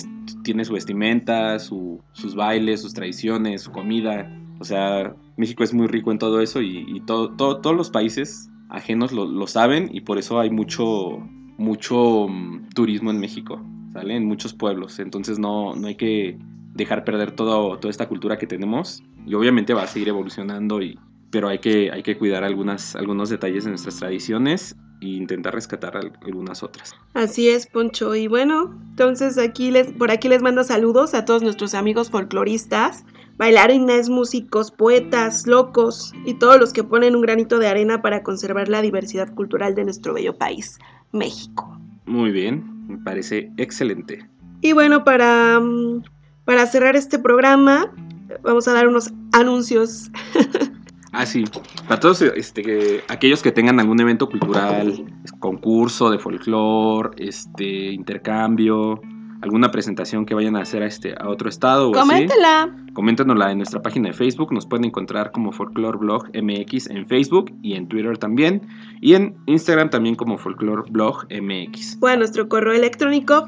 tiene 0.44 0.64
su 0.64 0.72
vestimenta, 0.74 1.58
su- 1.58 2.00
sus 2.12 2.34
bailes, 2.34 2.80
sus 2.82 2.94
tradiciones, 2.94 3.62
su 3.62 3.72
comida, 3.72 4.30
o 4.60 4.64
sea 4.64 5.14
México 5.36 5.64
es 5.64 5.72
muy 5.74 5.86
rico 5.86 6.12
en 6.12 6.18
todo 6.18 6.40
eso 6.40 6.60
y, 6.60 6.84
y 6.86 7.00
todo, 7.00 7.30
todo- 7.36 7.60
todos 7.60 7.76
los 7.76 7.90
países 7.90 8.48
ajenos 8.68 9.12
lo, 9.12 9.26
lo 9.26 9.46
saben 9.46 9.88
y 9.92 10.02
por 10.02 10.18
eso 10.18 10.38
hay 10.40 10.50
mucho 10.50 11.18
mucho 11.58 12.26
mm, 12.28 12.70
turismo 12.74 13.10
en 13.10 13.20
México, 13.20 13.60
¿sale? 13.92 14.16
En 14.16 14.26
muchos 14.26 14.54
pueblos, 14.54 14.98
entonces 15.00 15.38
no, 15.38 15.74
no 15.76 15.86
hay 15.86 15.94
que 15.96 16.38
dejar 16.74 17.04
perder 17.04 17.32
todo, 17.32 17.78
toda 17.78 17.90
esta 17.90 18.08
cultura 18.08 18.38
que 18.38 18.46
tenemos 18.46 19.02
y 19.26 19.34
obviamente 19.34 19.74
va 19.74 19.82
a 19.82 19.86
seguir 19.86 20.08
evolucionando 20.08 20.80
y 20.82 20.98
pero 21.30 21.48
hay 21.48 21.60
que, 21.60 21.90
hay 21.90 22.02
que 22.02 22.18
cuidar 22.18 22.44
algunas, 22.44 22.94
algunos 22.94 23.30
detalles 23.30 23.64
de 23.64 23.70
nuestras 23.70 23.96
tradiciones 23.96 24.76
e 25.00 25.06
intentar 25.06 25.54
rescatar 25.54 25.96
al- 25.96 26.12
algunas 26.26 26.62
otras. 26.62 26.94
Así 27.14 27.48
es, 27.48 27.66
Poncho. 27.66 28.14
Y 28.14 28.26
bueno, 28.26 28.78
entonces 28.90 29.38
aquí 29.38 29.70
les, 29.70 29.92
por 29.92 30.10
aquí 30.10 30.28
les 30.28 30.42
mando 30.42 30.62
saludos 30.62 31.14
a 31.14 31.24
todos 31.24 31.42
nuestros 31.42 31.72
amigos 31.74 32.10
folcloristas, 32.10 33.06
bailarines, 33.38 34.10
músicos, 34.10 34.70
poetas, 34.70 35.46
locos 35.46 36.12
y 36.26 36.34
todos 36.34 36.60
los 36.60 36.74
que 36.74 36.84
ponen 36.84 37.16
un 37.16 37.22
granito 37.22 37.58
de 37.58 37.66
arena 37.68 38.02
para 38.02 38.22
conservar 38.22 38.68
la 38.68 38.82
diversidad 38.82 39.32
cultural 39.34 39.74
de 39.74 39.84
nuestro 39.84 40.12
bello 40.12 40.36
país, 40.36 40.78
México. 41.12 41.78
Muy 42.04 42.30
bien, 42.30 42.88
me 42.88 42.98
parece 42.98 43.50
excelente. 43.56 44.28
Y 44.60 44.74
bueno, 44.74 45.02
para, 45.02 45.58
mm, 45.60 46.02
para 46.44 46.66
cerrar 46.66 46.96
este 46.96 47.18
programa, 47.18 47.92
vamos 48.42 48.68
a 48.68 48.72
dar 48.72 48.88
unos 48.88 49.12
anuncios. 49.32 50.10
Ah, 51.14 51.26
sí, 51.26 51.44
para 51.86 52.00
todos 52.00 52.22
este, 52.22 52.62
que- 52.62 53.04
aquellos 53.08 53.42
que 53.42 53.52
tengan 53.52 53.78
algún 53.78 54.00
evento 54.00 54.30
cultural, 54.30 55.04
concurso 55.40 56.08
de 56.10 56.18
folclore, 56.18 57.10
este, 57.18 57.92
intercambio, 57.92 58.98
alguna 59.42 59.70
presentación 59.70 60.24
que 60.24 60.34
vayan 60.34 60.56
a 60.56 60.62
hacer 60.62 60.82
a, 60.82 60.86
este, 60.86 61.14
a 61.20 61.28
otro 61.28 61.50
estado 61.50 61.90
o 61.90 61.94
así. 61.94 62.08
Coméntela. 62.08 62.74
Coméntanosla 62.94 63.52
en 63.52 63.58
nuestra 63.58 63.82
página 63.82 64.08
de 64.08 64.14
Facebook. 64.14 64.54
Nos 64.54 64.64
pueden 64.64 64.86
encontrar 64.86 65.32
como 65.32 65.52
Folklore 65.52 65.98
Blog 65.98 66.30
MX 66.34 66.88
en 66.88 67.06
Facebook 67.06 67.52
y 67.60 67.74
en 67.74 67.88
Twitter 67.88 68.16
también. 68.16 68.66
Y 69.02 69.12
en 69.12 69.36
Instagram 69.44 69.90
también 69.90 70.14
como 70.14 70.38
Folklore 70.38 70.84
Blog 70.90 71.26
MX. 71.30 71.98
O 72.00 72.06
a 72.06 72.16
nuestro 72.16 72.48
correo 72.48 72.72
electrónico 72.72 73.44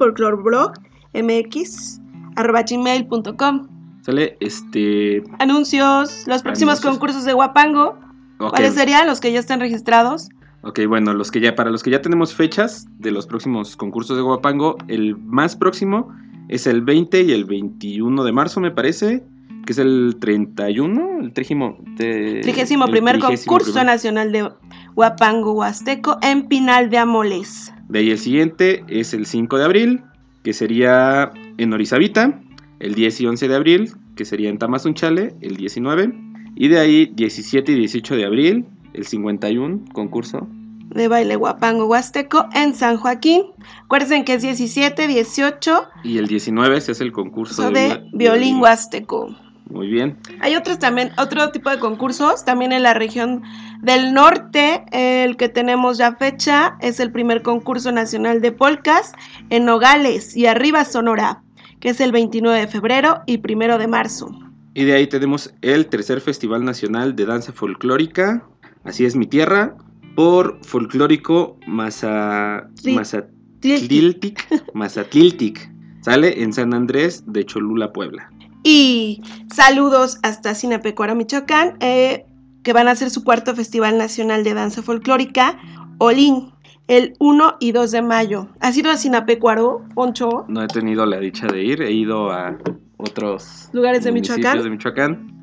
folklorblogmx.gmail.com 2.35 3.68
¿Sale? 4.03 4.37
Este. 4.40 5.23
Anuncios, 5.38 6.25
los 6.27 6.42
próximos 6.42 6.75
Anuncios. 6.75 6.92
concursos 6.92 7.25
de 7.25 7.33
Guapango. 7.33 7.99
¿Cuáles 8.38 8.75
serían 8.75 9.07
los 9.07 9.20
que 9.20 9.33
ya 9.33 9.40
están 9.40 9.61
registrados? 9.61 10.29
Ok, 10.62 10.81
bueno, 10.88 11.14
los 11.14 11.31
que 11.31 11.40
ya, 11.40 11.55
para 11.55 11.70
los 11.70 11.83
que 11.83 11.90
ya 11.90 12.03
tenemos 12.03 12.35
fechas 12.35 12.87
de 12.99 13.11
los 13.11 13.27
próximos 13.27 13.77
concursos 13.77 14.16
de 14.16 14.23
Guapango, 14.23 14.77
el 14.88 15.16
más 15.16 15.57
próximo 15.57 16.12
es 16.49 16.66
el 16.66 16.83
20 16.83 17.23
y 17.23 17.33
el 17.33 17.44
21 17.47 18.25
de 18.25 18.33
marzo, 18.33 18.61
me 18.61 18.70
parece. 18.70 19.23
Que 19.64 19.73
es 19.73 19.79
el 19.79 20.16
31, 20.20 21.20
el 21.23 21.33
trigésimo. 21.33 21.79
de- 21.97 22.40
Trigésimo 22.42 22.85
el 22.85 22.90
primer 22.90 23.18
trigésimo 23.18 23.53
concurso 23.53 23.73
primer. 23.73 23.87
nacional 23.87 24.31
de 24.31 24.51
Guapango 24.94 25.53
Huasteco 25.53 26.18
en 26.20 26.49
Pinal 26.49 26.90
de 26.90 26.99
Amoles. 26.99 27.73
De 27.88 28.01
ahí 28.01 28.11
el 28.11 28.18
siguiente 28.18 28.85
es 28.88 29.14
el 29.14 29.25
5 29.25 29.57
de 29.57 29.64
abril, 29.64 30.03
que 30.44 30.52
sería 30.52 31.33
en 31.59 31.72
Orizabita. 31.72 32.40
El 32.78 32.94
10 32.94 33.20
y 33.22 33.26
11 33.26 33.48
de 33.48 33.54
abril, 33.57 33.92
que 34.14 34.24
sería 34.24 34.50
en 34.50 34.59
Tamazunchale, 34.59 35.35
el 35.40 35.57
19. 35.57 36.12
Y 36.54 36.68
de 36.68 36.78
ahí 36.78 37.07
17 37.14 37.72
y 37.72 37.74
18 37.76 38.14
de 38.16 38.24
abril, 38.26 38.66
el 38.92 39.04
51 39.07 39.80
concurso. 39.92 40.46
De 40.90 41.09
baile 41.09 41.35
Guapango 41.35 41.87
Huasteco 41.87 42.46
en 42.54 42.74
San 42.74 42.98
Joaquín. 42.98 43.42
Acuérdense 43.85 44.22
que 44.24 44.35
es 44.35 44.42
17, 44.42 45.09
18 45.09 45.85
Y 46.04 46.18
el 46.18 46.26
19 46.28 46.80
se 46.80 46.92
hace 46.92 47.02
el 47.04 47.11
concurso 47.12 47.70
de 47.70 47.88
vi- 48.12 48.18
violín 48.18 48.61
huasteco. 48.61 49.35
Muy 49.70 49.88
bien. 49.88 50.18
Hay 50.40 50.57
otros 50.57 50.79
también, 50.79 51.11
otro 51.18 51.50
tipo 51.50 51.70
de 51.70 51.79
concursos, 51.79 52.44
también 52.44 52.72
en 52.72 52.83
la 52.83 52.94
región 52.94 53.42
del 53.83 54.12
norte, 54.12 54.85
el 54.92 55.37
que 55.37 55.48
tenemos 55.48 55.98
ya 55.98 56.16
fecha 56.16 56.77
es 56.81 57.00
el 57.00 57.11
primer 57.11 57.42
concurso 57.42 57.90
nacional 57.90 58.40
de 58.40 58.53
polcas 58.53 59.12
en 59.50 59.64
Nogales 59.64 60.37
y 60.37 60.46
Arriba 60.46 60.85
Sonora, 60.85 61.42
que 61.81 61.90
es 61.90 62.00
el 62.00 62.12
29 62.12 62.61
de 62.61 62.66
febrero 62.66 63.22
y 63.27 63.38
primero 63.38 63.79
de 63.79 63.88
marzo. 63.88 64.31
Y 64.74 64.85
de 64.85 64.94
ahí 64.94 65.07
tenemos 65.07 65.55
el 65.62 65.87
tercer 65.87 66.20
Festival 66.20 66.64
Nacional 66.64 67.16
de 67.16 67.27
Danza 67.27 67.53
Folclórica, 67.53 68.44
Así 68.85 69.05
es 69.07 69.16
mi 69.16 69.27
tierra, 69.27 69.77
por 70.14 70.59
Folclórico. 70.62 71.59
Mazatliltic, 71.66 74.46
Mazatliltic. 74.74 75.72
Sale 76.03 76.42
en 76.42 76.53
San 76.53 76.74
Andrés 76.74 77.24
de 77.27 77.46
Cholula, 77.46 77.94
Puebla. 77.94 78.31
Y 78.66 79.20
saludos 79.55 80.18
hasta 80.22 80.55
Sinapecuaro, 80.55 81.14
Michoacán, 81.14 81.77
eh, 81.81 82.24
que 82.62 82.72
van 82.72 82.88
a 82.88 82.92
hacer 82.92 83.11
su 83.11 83.22
cuarto 83.22 83.55
Festival 83.55 83.98
Nacional 83.98 84.42
de 84.42 84.55
Danza 84.55 84.83
Folclórica, 84.83 85.59
Olín, 85.98 86.50
el 86.88 87.12
1 87.18 87.57
y 87.61 87.72
2 87.72 87.90
de 87.90 88.00
mayo. 88.00 88.48
¿Has 88.61 88.77
ido 88.79 88.90
a 88.90 88.96
Sinapecuaro, 88.96 89.85
Poncho? 89.94 90.46
No 90.48 90.62
he 90.62 90.66
tenido 90.66 91.05
la 91.05 91.18
dicha 91.18 91.46
de 91.46 91.62
ir, 91.62 91.83
he 91.83 91.92
ido 91.92 92.33
a 92.33 92.59
otros 92.96 93.68
Lugares 93.74 94.03
de 94.05 94.12
Michoacán. 94.12 94.62
de 94.62 94.70
Michoacán. 94.70 95.42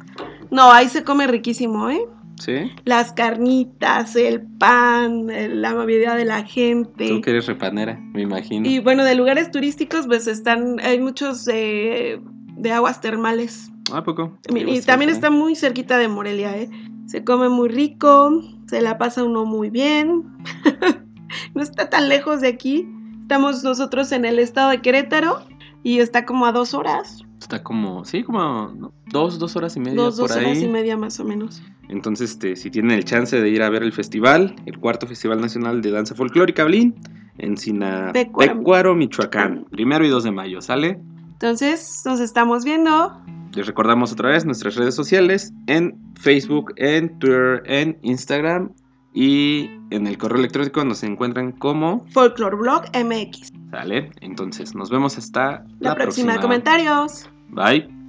No, 0.50 0.72
ahí 0.72 0.90
se 0.90 1.04
come 1.04 1.28
riquísimo, 1.28 1.92
¿eh? 1.92 2.02
¿Sí? 2.40 2.72
Las 2.86 3.14
carnitas, 3.14 4.16
el 4.16 4.42
pan, 4.42 5.28
la 5.62 5.70
amabilidad 5.70 6.18
de 6.18 6.26
la 6.26 6.44
gente. 6.44 7.08
Tú 7.08 7.22
que 7.22 7.30
eres 7.30 7.46
repanera, 7.46 8.00
me 8.14 8.24
imagino. 8.24 8.68
Y 8.68 8.80
bueno, 8.80 9.04
de 9.04 9.14
lugares 9.14 9.52
turísticos, 9.52 10.08
pues 10.08 10.26
están, 10.26 10.80
hay 10.80 11.00
muchos 11.00 11.48
eh, 11.48 12.20
de 12.58 12.72
aguas 12.72 13.02
termales. 13.02 13.72
¿A 13.92 14.04
poco? 14.04 14.38
Y 14.50 14.82
también 14.82 15.10
está 15.10 15.30
muy 15.30 15.56
cerquita 15.56 15.98
de 15.98 16.08
Morelia, 16.08 16.56
¿eh? 16.58 16.70
Se 17.08 17.24
come 17.24 17.50
muy 17.50 17.68
rico, 17.70 18.42
se 18.68 18.82
la 18.82 18.98
pasa 18.98 19.24
uno 19.24 19.46
muy 19.46 19.70
bien. 19.70 20.24
no 21.56 21.62
está 21.62 21.90
tan 21.90 22.08
lejos 22.08 22.42
de 22.42 22.48
aquí. 22.48 22.88
Estamos 23.22 23.64
nosotros 23.64 24.12
en 24.12 24.26
el 24.26 24.40
estado 24.40 24.70
de 24.70 24.82
Querétaro 24.82 25.40
y 25.84 26.00
está 26.00 26.26
como 26.26 26.46
a 26.46 26.52
dos 26.52 26.74
horas, 26.74 27.24
Está 27.42 27.64
como, 27.64 28.06
sí, 28.06 28.24
como 28.24 28.72
¿no? 28.78 28.94
dos, 29.08 29.40
dos 29.40 29.56
horas 29.56 29.76
y 29.76 29.80
media 29.80 29.96
dos, 29.96 30.20
por 30.20 30.30
dos 30.30 30.38
ahí. 30.38 30.46
horas 30.46 30.62
y 30.62 30.68
media 30.68 30.96
más 30.96 31.20
o 31.20 31.26
menos. 31.26 31.62
Entonces, 31.90 32.32
este, 32.32 32.56
si 32.56 32.70
tienen 32.70 32.92
el 32.92 33.04
chance 33.04 33.42
de 33.42 33.50
ir 33.50 33.64
a 33.64 33.70
ver 33.70 33.82
el 33.82 33.92
festival, 33.92 34.56
el 34.68 34.78
cuarto 34.78 35.08
Festival 35.08 35.42
Nacional 35.42 35.82
de 35.82 35.90
Danza 35.92 36.14
Folclórica 36.14 36.64
Blin, 36.66 36.96
en 37.40 37.56
Pecuaro. 37.56 37.58
Sinapecuaro, 37.58 38.96
Michoacán, 38.96 39.66
primero 39.72 40.06
y 40.06 40.10
2 40.10 40.24
de 40.24 40.32
mayo, 40.32 40.62
¿sale? 40.62 41.00
Entonces, 41.42 42.04
nos 42.06 42.20
estamos 42.20 42.64
viendo. 42.64 43.20
Les 43.56 43.66
recordamos 43.66 44.12
otra 44.12 44.30
vez 44.30 44.46
nuestras 44.46 44.76
redes 44.76 44.94
sociales 44.94 45.52
en 45.66 46.00
Facebook, 46.14 46.72
en 46.76 47.18
Twitter, 47.18 47.64
en 47.66 47.98
Instagram 48.04 48.72
y 49.12 49.68
en 49.90 50.06
el 50.06 50.20
correo 50.20 50.38
electrónico 50.38 50.86
nos 50.86 51.02
encuentran 51.02 51.54
como, 51.54 52.06
Folklore 52.12 52.58
Blog 52.58 52.84
MX. 52.94 53.52
¿sale? 53.72 54.12
Entonces, 54.22 54.76
nos 54.76 54.92
vemos 54.92 55.18
hasta 55.18 55.66
La, 55.80 55.96
próxima. 55.96 56.40
Comentarios. 56.40 57.28
Bye. 57.50 58.01